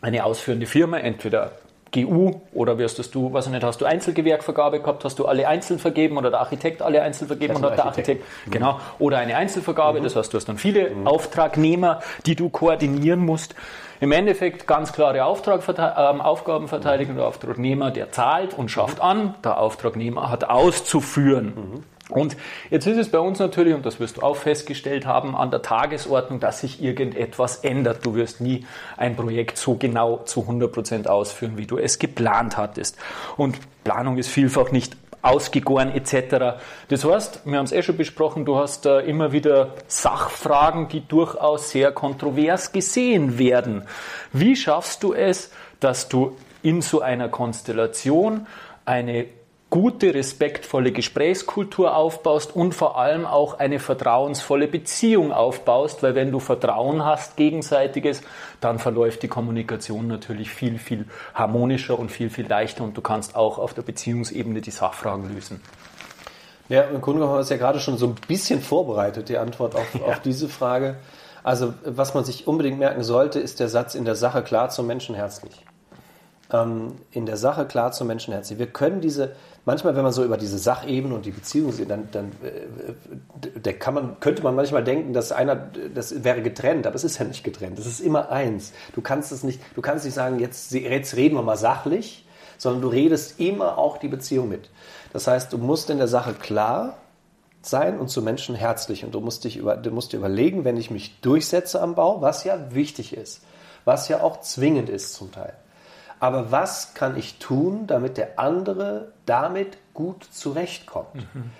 eine 0.00 0.24
ausführende 0.24 0.66
Firma, 0.66 0.98
entweder 0.98 1.52
GU 1.92 2.40
oder 2.52 2.78
wirst 2.78 3.14
du, 3.14 3.32
was 3.32 3.48
nicht, 3.48 3.62
hast 3.62 3.80
du 3.80 3.84
Einzelgewerkvergabe 3.84 4.80
gehabt, 4.80 5.04
hast 5.04 5.18
du 5.18 5.26
alle 5.26 5.48
einzeln 5.48 5.78
vergeben 5.78 6.16
oder 6.18 6.30
der 6.30 6.40
Architekt 6.40 6.82
alle 6.82 7.02
einzeln 7.02 7.28
vergeben 7.28 7.56
und 7.56 7.64
hat 7.64 7.78
der 7.78 7.86
Architekt, 7.86 8.24
mhm. 8.46 8.50
genau, 8.50 8.80
oder 8.98 9.18
eine 9.18 9.36
Einzelvergabe, 9.36 10.00
mhm. 10.00 10.04
das 10.04 10.16
heißt, 10.16 10.32
du 10.32 10.36
hast 10.36 10.48
dann 10.48 10.58
viele 10.58 10.90
mhm. 10.90 11.06
Auftragnehmer, 11.06 12.00
die 12.26 12.34
du 12.34 12.48
koordinieren 12.48 13.20
musst. 13.20 13.54
Im 14.00 14.12
Endeffekt 14.12 14.66
ganz 14.66 14.92
klare 14.92 15.24
Auftrag, 15.24 15.66
äh, 15.66 15.80
Aufgabenverteidigung, 15.80 17.16
der 17.16 17.26
Auftragnehmer, 17.26 17.90
der 17.90 18.12
zahlt 18.12 18.52
und 18.52 18.70
schafft 18.70 19.00
an, 19.00 19.34
der 19.42 19.58
Auftragnehmer 19.58 20.30
hat 20.30 20.44
auszuführen. 20.44 21.82
Und 22.08 22.36
jetzt 22.70 22.86
ist 22.86 22.98
es 22.98 23.10
bei 23.10 23.18
uns 23.18 23.40
natürlich, 23.40 23.74
und 23.74 23.84
das 23.84 23.98
wirst 23.98 24.18
du 24.18 24.22
auch 24.22 24.36
festgestellt 24.36 25.06
haben, 25.06 25.34
an 25.34 25.50
der 25.50 25.62
Tagesordnung, 25.62 26.38
dass 26.38 26.60
sich 26.60 26.80
irgendetwas 26.80 27.58
ändert. 27.58 28.06
Du 28.06 28.14
wirst 28.14 28.40
nie 28.40 28.64
ein 28.96 29.16
Projekt 29.16 29.58
so 29.58 29.74
genau 29.74 30.18
zu 30.18 30.42
100 30.42 30.70
Prozent 30.70 31.08
ausführen, 31.08 31.56
wie 31.56 31.66
du 31.66 31.78
es 31.78 31.98
geplant 31.98 32.56
hattest. 32.56 32.96
Und 33.36 33.58
Planung 33.82 34.18
ist 34.18 34.28
vielfach 34.28 34.70
nicht 34.70 34.96
ausgegoren 35.22 35.92
etc. 35.92 36.58
Das 36.88 37.04
heißt, 37.04 37.40
wir 37.44 37.58
haben 37.58 37.64
es 37.64 37.72
eh 37.72 37.82
schon 37.82 37.96
besprochen, 37.96 38.44
du 38.44 38.56
hast 38.56 38.86
äh, 38.86 39.00
immer 39.00 39.32
wieder 39.32 39.74
Sachfragen, 39.88 40.88
die 40.88 41.06
durchaus 41.06 41.70
sehr 41.70 41.90
kontrovers 41.90 42.70
gesehen 42.70 43.36
werden. 43.38 43.82
Wie 44.32 44.54
schaffst 44.54 45.02
du 45.02 45.12
es, 45.12 45.50
dass 45.80 46.08
du 46.08 46.36
in 46.62 46.82
so 46.82 47.00
einer 47.00 47.28
Konstellation 47.28 48.46
eine 48.84 49.26
gute, 49.76 50.14
respektvolle 50.14 50.90
Gesprächskultur 50.90 51.94
aufbaust 51.94 52.56
und 52.56 52.74
vor 52.74 52.96
allem 52.96 53.26
auch 53.26 53.58
eine 53.58 53.78
vertrauensvolle 53.78 54.68
Beziehung 54.68 55.32
aufbaust, 55.32 56.02
weil 56.02 56.14
wenn 56.14 56.32
du 56.32 56.40
Vertrauen 56.40 57.04
hast, 57.04 57.36
gegenseitiges, 57.36 58.22
dann 58.62 58.78
verläuft 58.78 59.22
die 59.22 59.28
Kommunikation 59.28 60.06
natürlich 60.06 60.48
viel, 60.48 60.78
viel 60.78 61.04
harmonischer 61.34 61.98
und 61.98 62.10
viel, 62.10 62.30
viel 62.30 62.46
leichter 62.46 62.84
und 62.84 62.96
du 62.96 63.02
kannst 63.02 63.36
auch 63.36 63.58
auf 63.58 63.74
der 63.74 63.82
Beziehungsebene 63.82 64.62
die 64.62 64.70
Sachfragen 64.70 65.28
lösen. 65.28 65.60
Ja, 66.70 66.84
im 66.84 67.02
Grunde 67.02 67.18
genommen 67.18 67.32
haben 67.32 67.36
wir 67.36 67.42
es 67.42 67.50
ja 67.50 67.58
gerade 67.58 67.78
schon 67.78 67.98
so 67.98 68.06
ein 68.06 68.14
bisschen 68.26 68.62
vorbereitet, 68.62 69.28
die 69.28 69.36
Antwort 69.36 69.74
auf, 69.74 69.94
ja. 69.94 70.06
auf 70.06 70.20
diese 70.20 70.48
Frage. 70.48 70.96
Also, 71.44 71.74
was 71.84 72.14
man 72.14 72.24
sich 72.24 72.46
unbedingt 72.46 72.78
merken 72.78 73.02
sollte, 73.02 73.40
ist 73.40 73.60
der 73.60 73.68
Satz 73.68 73.94
in 73.94 74.06
der 74.06 74.14
Sache 74.14 74.42
klar 74.42 74.70
zum 74.70 74.86
Menschen 74.86 75.14
herzlich 75.14 75.66
ähm, 76.52 76.92
in 77.10 77.26
der 77.26 77.36
Sache 77.36 77.66
klar 77.66 77.92
zum 77.92 78.06
Menschen 78.06 78.32
herzlich. 78.32 78.58
Wir 78.58 78.66
können 78.66 79.00
diese, 79.00 79.32
manchmal, 79.64 79.96
wenn 79.96 80.02
man 80.02 80.12
so 80.12 80.24
über 80.24 80.36
diese 80.36 80.58
Sachebene 80.58 81.14
und 81.14 81.26
die 81.26 81.30
Beziehung 81.30 81.72
sieht, 81.72 81.90
dann, 81.90 82.08
dann 82.12 82.32
äh, 83.64 83.72
kann 83.72 83.94
man, 83.94 84.20
könnte 84.20 84.42
man 84.42 84.54
manchmal 84.54 84.84
denken, 84.84 85.12
dass 85.12 85.32
einer, 85.32 85.56
das 85.56 86.24
wäre 86.24 86.42
getrennt, 86.42 86.86
aber 86.86 86.96
es 86.96 87.04
ist 87.04 87.18
ja 87.18 87.24
nicht 87.24 87.44
getrennt. 87.44 87.78
Es 87.78 87.86
ist 87.86 88.00
immer 88.00 88.30
eins. 88.30 88.72
Du 88.94 89.00
kannst 89.00 89.32
es 89.32 89.42
nicht, 89.42 89.60
du 89.74 89.82
kannst 89.82 90.04
nicht 90.04 90.14
sagen, 90.14 90.38
jetzt, 90.38 90.72
jetzt 90.72 91.16
reden 91.16 91.34
wir 91.36 91.42
mal 91.42 91.56
sachlich, 91.56 92.26
sondern 92.58 92.82
du 92.82 92.88
redest 92.88 93.38
immer 93.40 93.76
auch 93.76 93.98
die 93.98 94.08
Beziehung 94.08 94.48
mit. 94.48 94.70
Das 95.12 95.26
heißt, 95.26 95.52
du 95.52 95.58
musst 95.58 95.90
in 95.90 95.98
der 95.98 96.08
Sache 96.08 96.32
klar 96.32 96.96
sein 97.60 97.98
und 97.98 98.08
zu 98.08 98.22
Menschen 98.22 98.54
herzlich. 98.54 99.04
Und 99.04 99.14
du 99.14 99.20
musst, 99.20 99.42
dich 99.44 99.56
über, 99.56 99.76
du 99.76 99.90
musst 99.90 100.12
dir 100.12 100.18
überlegen, 100.18 100.64
wenn 100.64 100.76
ich 100.76 100.90
mich 100.90 101.20
durchsetze 101.20 101.82
am 101.82 101.96
Bau, 101.96 102.22
was 102.22 102.44
ja 102.44 102.72
wichtig 102.72 103.16
ist, 103.16 103.42
was 103.84 104.08
ja 104.08 104.22
auch 104.22 104.40
zwingend 104.40 104.88
ist 104.88 105.14
zum 105.14 105.32
Teil 105.32 105.52
aber 106.20 106.50
was 106.50 106.94
kann 106.94 107.16
ich 107.16 107.38
tun, 107.38 107.86
damit 107.86 108.16
der 108.16 108.38
andere 108.38 109.12
damit 109.26 109.76
gut 109.94 110.24
zurechtkommt? 110.24 111.14
Mhm. 111.14 111.50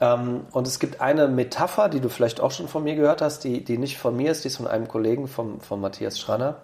Ähm, 0.00 0.46
und 0.52 0.66
es 0.66 0.78
gibt 0.78 1.00
eine 1.00 1.28
Metapher, 1.28 1.88
die 1.88 2.00
du 2.00 2.08
vielleicht 2.08 2.40
auch 2.40 2.50
schon 2.50 2.68
von 2.68 2.84
mir 2.84 2.94
gehört 2.94 3.22
hast, 3.22 3.44
die, 3.44 3.64
die 3.64 3.78
nicht 3.78 3.98
von 3.98 4.16
mir 4.16 4.30
ist, 4.30 4.44
die 4.44 4.48
ist 4.48 4.56
von 4.56 4.66
einem 4.66 4.88
Kollegen, 4.88 5.28
vom, 5.28 5.60
von 5.60 5.80
Matthias 5.80 6.18
Schranner. 6.18 6.56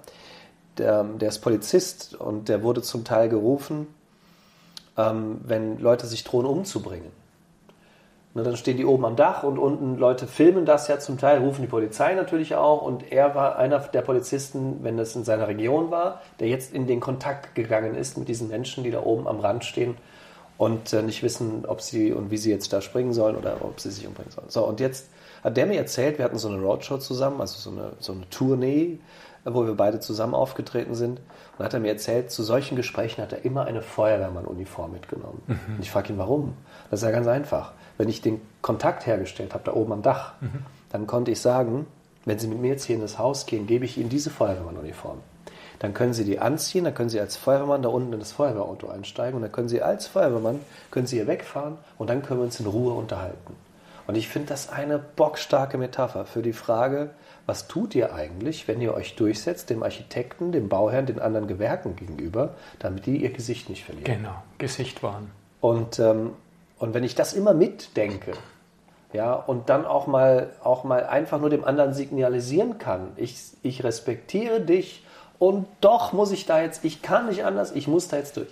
Der, 0.78 1.04
der 1.04 1.28
ist 1.28 1.40
Polizist 1.40 2.14
und 2.14 2.48
der 2.48 2.62
wurde 2.62 2.82
zum 2.82 3.04
Teil 3.04 3.28
gerufen, 3.28 3.86
ähm, 4.96 5.40
wenn 5.44 5.78
Leute 5.78 6.06
sich 6.06 6.24
drohen 6.24 6.46
umzubringen. 6.46 7.10
Ne, 8.32 8.44
dann 8.44 8.56
stehen 8.56 8.76
die 8.76 8.84
oben 8.84 9.04
am 9.04 9.16
Dach 9.16 9.42
und 9.42 9.58
unten 9.58 9.96
Leute 9.96 10.28
filmen 10.28 10.64
das 10.64 10.86
ja 10.86 11.00
zum 11.00 11.18
Teil, 11.18 11.38
rufen 11.38 11.62
die 11.62 11.68
Polizei 11.68 12.14
natürlich 12.14 12.54
auch. 12.54 12.82
Und 12.82 13.10
er 13.10 13.34
war 13.34 13.56
einer 13.56 13.80
der 13.80 14.02
Polizisten, 14.02 14.84
wenn 14.84 14.96
das 14.96 15.16
in 15.16 15.24
seiner 15.24 15.48
Region 15.48 15.90
war, 15.90 16.20
der 16.38 16.46
jetzt 16.46 16.72
in 16.72 16.86
den 16.86 17.00
Kontakt 17.00 17.56
gegangen 17.56 17.96
ist 17.96 18.16
mit 18.16 18.28
diesen 18.28 18.48
Menschen, 18.48 18.84
die 18.84 18.92
da 18.92 19.02
oben 19.02 19.26
am 19.26 19.40
Rand 19.40 19.64
stehen 19.64 19.96
und 20.58 20.92
äh, 20.92 21.02
nicht 21.02 21.24
wissen, 21.24 21.64
ob 21.66 21.80
sie 21.80 22.12
und 22.12 22.30
wie 22.30 22.36
sie 22.36 22.50
jetzt 22.50 22.72
da 22.72 22.80
springen 22.80 23.12
sollen 23.12 23.34
oder 23.34 23.56
ob 23.64 23.80
sie 23.80 23.90
sich 23.90 24.06
umbringen 24.06 24.30
sollen. 24.30 24.48
So, 24.48 24.64
und 24.64 24.78
jetzt 24.78 25.08
hat 25.42 25.56
der 25.56 25.66
mir 25.66 25.78
erzählt, 25.78 26.18
wir 26.18 26.24
hatten 26.24 26.38
so 26.38 26.48
eine 26.48 26.60
Roadshow 26.60 26.98
zusammen, 26.98 27.40
also 27.40 27.58
so 27.58 27.76
eine, 27.76 27.92
so 27.98 28.12
eine 28.12 28.28
Tournee, 28.30 29.00
wo 29.44 29.66
wir 29.66 29.74
beide 29.74 30.00
zusammen 30.00 30.34
aufgetreten 30.34 30.94
sind. 30.94 31.20
Und 31.58 31.64
hat 31.64 31.74
er 31.74 31.80
mir 31.80 31.88
erzählt, 31.88 32.30
zu 32.30 32.42
solchen 32.42 32.76
Gesprächen 32.76 33.22
hat 33.22 33.32
er 33.32 33.44
immer 33.44 33.64
eine 33.64 33.82
Feuerwehrmann-Uniform 33.82 34.92
mitgenommen. 34.92 35.42
Mhm. 35.46 35.76
Und 35.76 35.80
ich 35.80 35.90
frage 35.90 36.12
ihn, 36.12 36.18
warum? 36.18 36.54
Das 36.90 37.00
ist 37.00 37.06
ja 37.06 37.12
ganz 37.12 37.26
einfach 37.26 37.72
wenn 38.00 38.08
ich 38.08 38.22
den 38.22 38.40
Kontakt 38.62 39.04
hergestellt 39.04 39.52
habe, 39.52 39.64
da 39.64 39.74
oben 39.74 39.92
am 39.92 40.00
Dach, 40.00 40.32
mhm. 40.40 40.64
dann 40.90 41.06
konnte 41.06 41.30
ich 41.32 41.40
sagen, 41.42 41.84
wenn 42.24 42.38
Sie 42.38 42.48
mit 42.48 42.58
mir 42.58 42.68
jetzt 42.68 42.84
hier 42.84 42.96
in 42.96 43.02
das 43.02 43.18
Haus 43.18 43.44
gehen, 43.44 43.66
gebe 43.66 43.84
ich 43.84 43.98
Ihnen 43.98 44.08
diese 44.08 44.30
Feuerwehrmann-Uniform. 44.30 45.18
Dann 45.80 45.92
können 45.92 46.14
Sie 46.14 46.24
die 46.24 46.38
anziehen, 46.38 46.84
dann 46.84 46.94
können 46.94 47.10
Sie 47.10 47.20
als 47.20 47.36
Feuerwehrmann 47.36 47.82
da 47.82 47.90
unten 47.90 48.14
in 48.14 48.18
das 48.18 48.32
Feuerwehrauto 48.32 48.88
einsteigen 48.88 49.36
und 49.36 49.42
dann 49.42 49.52
können 49.52 49.68
Sie 49.68 49.82
als 49.82 50.06
Feuerwehrmann, 50.06 50.60
können 50.90 51.06
Sie 51.06 51.16
hier 51.16 51.26
wegfahren 51.26 51.76
und 51.98 52.08
dann 52.08 52.22
können 52.22 52.40
wir 52.40 52.44
uns 52.44 52.58
in 52.58 52.64
Ruhe 52.64 52.94
unterhalten. 52.94 53.54
Und 54.10 54.16
ich 54.16 54.26
finde 54.26 54.48
das 54.48 54.68
eine 54.68 54.98
bockstarke 54.98 55.78
Metapher 55.78 56.24
für 56.24 56.42
die 56.42 56.52
Frage, 56.52 57.10
was 57.46 57.68
tut 57.68 57.94
ihr 57.94 58.12
eigentlich, 58.12 58.66
wenn 58.66 58.80
ihr 58.80 58.92
euch 58.92 59.14
durchsetzt, 59.14 59.70
dem 59.70 59.84
Architekten, 59.84 60.50
dem 60.50 60.68
Bauherrn, 60.68 61.06
den 61.06 61.20
anderen 61.20 61.46
Gewerken 61.46 61.94
gegenüber, 61.94 62.54
damit 62.80 63.06
die 63.06 63.18
ihr 63.18 63.30
Gesicht 63.30 63.68
nicht 63.68 63.84
verlieren? 63.84 64.16
Genau, 64.16 64.34
Gesicht 64.58 65.04
wahren. 65.04 65.30
Und 65.60 66.00
ähm, 66.00 66.32
und 66.80 66.92
wenn 66.92 67.04
ich 67.04 67.14
das 67.14 67.34
immer 67.34 67.54
mitdenke, 67.54 68.32
ja, 69.12 69.34
und 69.34 69.68
dann 69.68 69.86
auch 69.86 70.08
mal, 70.08 70.50
auch 70.64 70.82
mal 70.82 71.06
einfach 71.06 71.38
nur 71.38 71.50
dem 71.50 71.62
anderen 71.62 71.94
signalisieren 71.94 72.78
kann, 72.78 73.12
ich, 73.14 73.36
ich 73.62 73.84
respektiere 73.84 74.60
dich 74.60 75.04
und 75.38 75.68
doch 75.80 76.12
muss 76.12 76.32
ich 76.32 76.46
da 76.46 76.60
jetzt, 76.60 76.84
ich 76.84 77.00
kann 77.00 77.28
nicht 77.28 77.44
anders, 77.44 77.70
ich 77.70 77.86
muss 77.86 78.08
da 78.08 78.16
jetzt 78.16 78.36
durch 78.36 78.48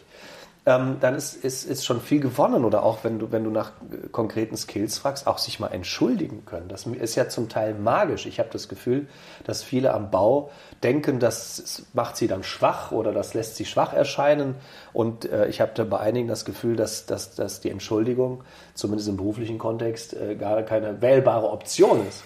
ähm, 0.67 0.97
dann 1.01 1.15
ist, 1.15 1.35
ist, 1.35 1.65
ist 1.65 1.87
schon 1.87 2.01
viel 2.01 2.21
gewonnen. 2.21 2.65
Oder 2.65 2.83
auch 2.83 2.99
wenn 3.03 3.19
du, 3.19 3.33
wenn 3.33 3.45
du 3.45 3.51
nach 3.51 3.71
äh, 3.91 4.09
konkreten 4.09 4.57
Skills 4.57 4.99
fragst, 4.99 5.27
auch 5.27 5.39
sich 5.39 5.61
mal 5.61 5.69
entschuldigen 5.69 6.45
können. 6.45 6.69
Das 6.69 6.87
ist 6.87 7.15
ja 7.15 7.29
zum 7.29 7.49
Teil 7.49 7.75
magisch. 7.75 8.27
Ich 8.27 8.39
habe 8.39 8.51
das 8.53 8.69
Gefühl, 8.69 9.07
dass 9.45 9.63
viele 9.63 9.95
am 9.95 10.11
Bau 10.11 10.51
denken, 10.83 11.21
das 11.21 11.87
macht 11.95 12.17
sie 12.17 12.29
dann 12.29 12.43
schwach 12.43 12.93
oder 12.93 13.13
das 13.13 13.35
lässt 13.35 13.57
sie 13.57 13.65
schwach 13.65 13.93
erscheinen. 13.93 14.57
Und 14.93 15.31
äh, 15.31 15.49
ich 15.49 15.61
habe 15.61 15.73
da 15.75 15.85
bei 15.85 16.01
einigen 16.01 16.29
das 16.29 16.45
Gefühl, 16.45 16.77
dass, 16.77 17.07
dass, 17.07 17.35
dass 17.35 17.61
die 17.61 17.71
Entschuldigung, 17.71 18.45
zumindest 18.75 19.09
im 19.09 19.17
beruflichen 19.17 19.59
Kontext, 19.59 20.15
äh, 20.15 20.35
gar 20.35 20.63
keine 20.63 21.01
wählbare 21.01 21.51
Option 21.51 22.07
ist. 22.07 22.25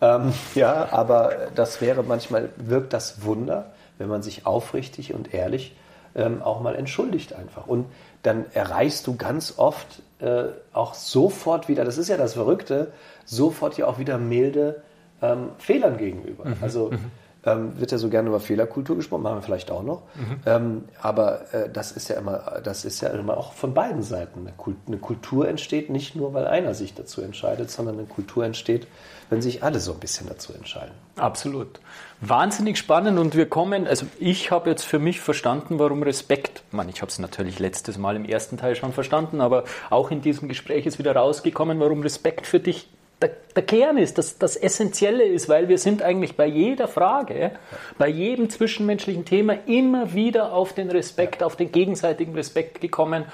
Ähm, 0.00 0.32
ja, 0.54 0.88
aber 0.90 1.48
das 1.54 1.80
wäre 1.80 2.02
manchmal, 2.02 2.50
wirkt 2.56 2.92
das 2.92 3.24
Wunder, 3.24 3.72
wenn 3.98 4.08
man 4.08 4.22
sich 4.22 4.46
aufrichtig 4.46 5.12
und 5.12 5.34
ehrlich 5.34 5.76
ähm, 6.14 6.42
auch 6.42 6.60
mal 6.60 6.74
entschuldigt 6.74 7.32
einfach. 7.32 7.66
Und 7.66 7.86
dann 8.22 8.46
erreichst 8.52 9.06
du 9.06 9.16
ganz 9.16 9.54
oft 9.56 10.02
äh, 10.20 10.44
auch 10.72 10.94
sofort 10.94 11.68
wieder, 11.68 11.84
das 11.84 11.98
ist 11.98 12.08
ja 12.08 12.16
das 12.16 12.34
Verrückte, 12.34 12.92
sofort 13.24 13.76
ja 13.78 13.86
auch 13.86 13.98
wieder 13.98 14.18
milde 14.18 14.82
ähm, 15.20 15.50
Fehlern 15.58 15.96
gegenüber. 15.96 16.44
Mhm. 16.44 16.56
Also 16.60 16.90
mhm. 16.90 17.10
Ähm, 17.44 17.78
wird 17.80 17.90
ja 17.90 17.98
so 17.98 18.08
gerne 18.08 18.28
über 18.28 18.40
Fehlerkultur 18.40 18.96
gesprochen, 18.96 19.22
machen 19.22 19.38
wir 19.38 19.42
vielleicht 19.42 19.70
auch 19.70 19.82
noch. 19.82 20.02
Mhm. 20.14 20.40
Ähm, 20.46 20.84
aber 21.00 21.52
äh, 21.52 21.68
das 21.68 21.92
ist 21.92 22.08
ja 22.08 22.16
immer, 22.16 22.60
das 22.62 22.84
ist 22.84 23.00
ja 23.00 23.08
immer 23.08 23.36
auch 23.36 23.52
von 23.52 23.74
beiden 23.74 24.02
Seiten. 24.02 24.40
Eine, 24.40 24.52
Kult, 24.52 24.76
eine 24.86 24.98
Kultur 24.98 25.48
entsteht 25.48 25.90
nicht 25.90 26.14
nur, 26.14 26.34
weil 26.34 26.46
einer 26.46 26.74
sich 26.74 26.94
dazu 26.94 27.20
entscheidet, 27.20 27.70
sondern 27.70 27.98
eine 27.98 28.06
Kultur 28.06 28.44
entsteht, 28.44 28.86
wenn 29.28 29.42
sich 29.42 29.64
alle 29.64 29.80
so 29.80 29.92
ein 29.92 29.98
bisschen 29.98 30.28
dazu 30.28 30.52
entscheiden. 30.52 30.92
Absolut. 31.16 31.80
Wahnsinnig 32.20 32.78
spannend 32.78 33.18
und 33.18 33.34
wir 33.34 33.48
kommen, 33.48 33.88
also 33.88 34.06
ich 34.20 34.52
habe 34.52 34.70
jetzt 34.70 34.84
für 34.84 35.00
mich 35.00 35.20
verstanden, 35.20 35.80
warum 35.80 36.02
Respekt, 36.04 36.62
ich, 36.68 36.72
meine, 36.72 36.90
ich 36.90 37.02
habe 37.02 37.10
es 37.10 37.18
natürlich 37.18 37.58
letztes 37.58 37.98
Mal 37.98 38.14
im 38.14 38.24
ersten 38.24 38.56
Teil 38.56 38.76
schon 38.76 38.92
verstanden, 38.92 39.40
aber 39.40 39.64
auch 39.90 40.12
in 40.12 40.20
diesem 40.20 40.48
Gespräch 40.48 40.86
ist 40.86 40.98
wieder 41.00 41.16
rausgekommen, 41.16 41.80
warum 41.80 42.02
Respekt 42.02 42.46
für 42.46 42.60
dich 42.60 42.88
der, 43.22 43.30
der 43.56 43.62
Kern 43.62 43.96
ist, 43.96 44.18
das, 44.18 44.38
das 44.38 44.56
Essentielle 44.56 45.24
ist, 45.24 45.48
weil 45.48 45.68
wir 45.68 45.78
sind 45.78 46.02
eigentlich 46.02 46.36
bei 46.36 46.46
jeder 46.46 46.88
Frage, 46.88 47.52
bei 47.98 48.08
jedem 48.08 48.50
zwischenmenschlichen 48.50 49.24
Thema 49.24 49.54
immer 49.66 50.12
wieder 50.14 50.52
auf 50.52 50.72
den 50.72 50.90
Respekt, 50.90 51.42
auf 51.42 51.56
den 51.56 51.72
gegenseitigen 51.72 52.34
Respekt 52.34 52.80
gekommen. 52.80 53.24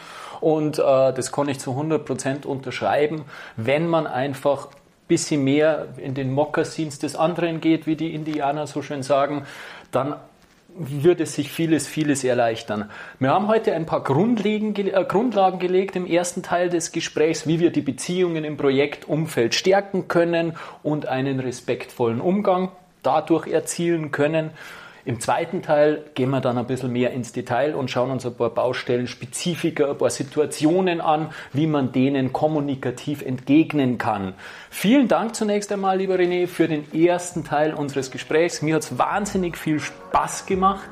Und 0.40 0.78
äh, 0.78 0.82
das 0.82 1.32
kann 1.32 1.48
ich 1.48 1.58
zu 1.58 1.72
100% 1.72 2.46
unterschreiben, 2.46 3.24
wenn 3.56 3.88
man 3.88 4.06
einfach 4.06 4.68
bisschen 5.08 5.42
mehr 5.42 5.88
in 5.96 6.14
den 6.14 6.32
Mokassins 6.32 6.98
des 6.98 7.16
anderen 7.16 7.60
geht, 7.60 7.86
wie 7.86 7.96
die 7.96 8.14
Indianer 8.14 8.66
so 8.66 8.82
schön 8.82 9.02
sagen, 9.02 9.46
dann 9.90 10.16
würde 10.78 11.26
sich 11.26 11.50
vieles, 11.50 11.86
vieles 11.86 12.24
erleichtern. 12.24 12.90
Wir 13.18 13.30
haben 13.30 13.48
heute 13.48 13.74
ein 13.74 13.84
paar 13.84 14.02
Grundlagen, 14.02 14.74
äh, 14.76 15.04
Grundlagen 15.06 15.58
gelegt 15.58 15.96
im 15.96 16.06
ersten 16.06 16.42
Teil 16.42 16.70
des 16.70 16.92
Gesprächs, 16.92 17.46
wie 17.46 17.60
wir 17.60 17.70
die 17.70 17.80
Beziehungen 17.80 18.44
im 18.44 18.56
Projektumfeld 18.56 19.54
stärken 19.54 20.08
können 20.08 20.54
und 20.82 21.06
einen 21.06 21.40
respektvollen 21.40 22.20
Umgang 22.20 22.70
dadurch 23.02 23.48
erzielen 23.48 24.10
können. 24.10 24.50
Im 25.08 25.20
zweiten 25.20 25.62
Teil 25.62 26.04
gehen 26.12 26.28
wir 26.28 26.42
dann 26.42 26.58
ein 26.58 26.66
bisschen 26.66 26.92
mehr 26.92 27.12
ins 27.12 27.32
Detail 27.32 27.74
und 27.74 27.90
schauen 27.90 28.10
uns 28.10 28.26
ein 28.26 28.34
paar 28.34 28.50
Baustellen 28.50 29.06
spezifischer, 29.06 29.88
ein 29.88 29.96
paar 29.96 30.10
Situationen 30.10 31.00
an, 31.00 31.30
wie 31.54 31.66
man 31.66 31.92
denen 31.92 32.34
kommunikativ 32.34 33.22
entgegnen 33.22 33.96
kann. 33.96 34.34
Vielen 34.68 35.08
Dank 35.08 35.34
zunächst 35.34 35.72
einmal, 35.72 35.96
lieber 35.96 36.16
René, 36.16 36.46
für 36.46 36.68
den 36.68 36.92
ersten 36.92 37.42
Teil 37.42 37.72
unseres 37.72 38.10
Gesprächs. 38.10 38.60
Mir 38.60 38.74
hat 38.74 38.82
es 38.82 38.98
wahnsinnig 38.98 39.56
viel 39.56 39.80
Spaß 39.80 40.44
gemacht 40.44 40.90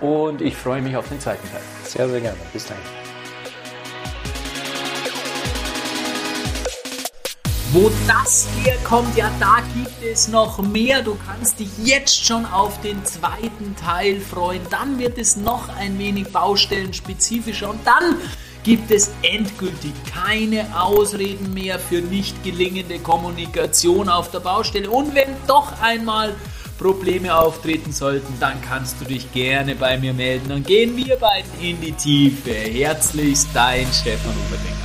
und 0.00 0.42
ich 0.42 0.56
freue 0.56 0.82
mich 0.82 0.96
auf 0.96 1.08
den 1.08 1.20
zweiten 1.20 1.48
Teil. 1.48 1.62
Sehr, 1.84 2.08
sehr 2.08 2.20
gerne. 2.20 2.38
Bis 2.52 2.66
dahin. 2.66 3.11
Wo 7.74 7.90
das 8.06 8.46
herkommt, 8.62 9.16
ja, 9.16 9.30
da 9.40 9.60
gibt 9.74 10.04
es 10.04 10.28
noch 10.28 10.58
mehr. 10.58 11.00
Du 11.00 11.16
kannst 11.26 11.58
dich 11.58 11.70
jetzt 11.82 12.22
schon 12.22 12.44
auf 12.44 12.78
den 12.82 13.02
zweiten 13.06 13.74
Teil 13.82 14.20
freuen. 14.20 14.60
Dann 14.68 14.98
wird 14.98 15.16
es 15.16 15.36
noch 15.36 15.70
ein 15.70 15.98
wenig 15.98 16.28
baustellenspezifischer 16.28 17.70
und 17.70 17.80
dann 17.86 18.16
gibt 18.62 18.90
es 18.90 19.10
endgültig 19.22 19.92
keine 20.12 20.66
Ausreden 20.78 21.54
mehr 21.54 21.78
für 21.78 22.02
nicht 22.02 22.44
gelingende 22.44 22.98
Kommunikation 22.98 24.10
auf 24.10 24.30
der 24.30 24.40
Baustelle. 24.40 24.90
Und 24.90 25.14
wenn 25.14 25.34
doch 25.46 25.80
einmal 25.80 26.34
Probleme 26.78 27.34
auftreten 27.34 27.92
sollten, 27.92 28.34
dann 28.38 28.60
kannst 28.60 29.00
du 29.00 29.06
dich 29.06 29.32
gerne 29.32 29.76
bei 29.76 29.96
mir 29.96 30.12
melden. 30.12 30.50
Dann 30.50 30.62
gehen 30.62 30.94
wir 30.94 31.16
beiden 31.16 31.58
in 31.58 31.80
die 31.80 31.92
Tiefe. 31.92 32.50
Herzlichst 32.50 33.48
dein 33.54 33.86
Stefan 33.94 34.34
Oberdinger. 34.46 34.81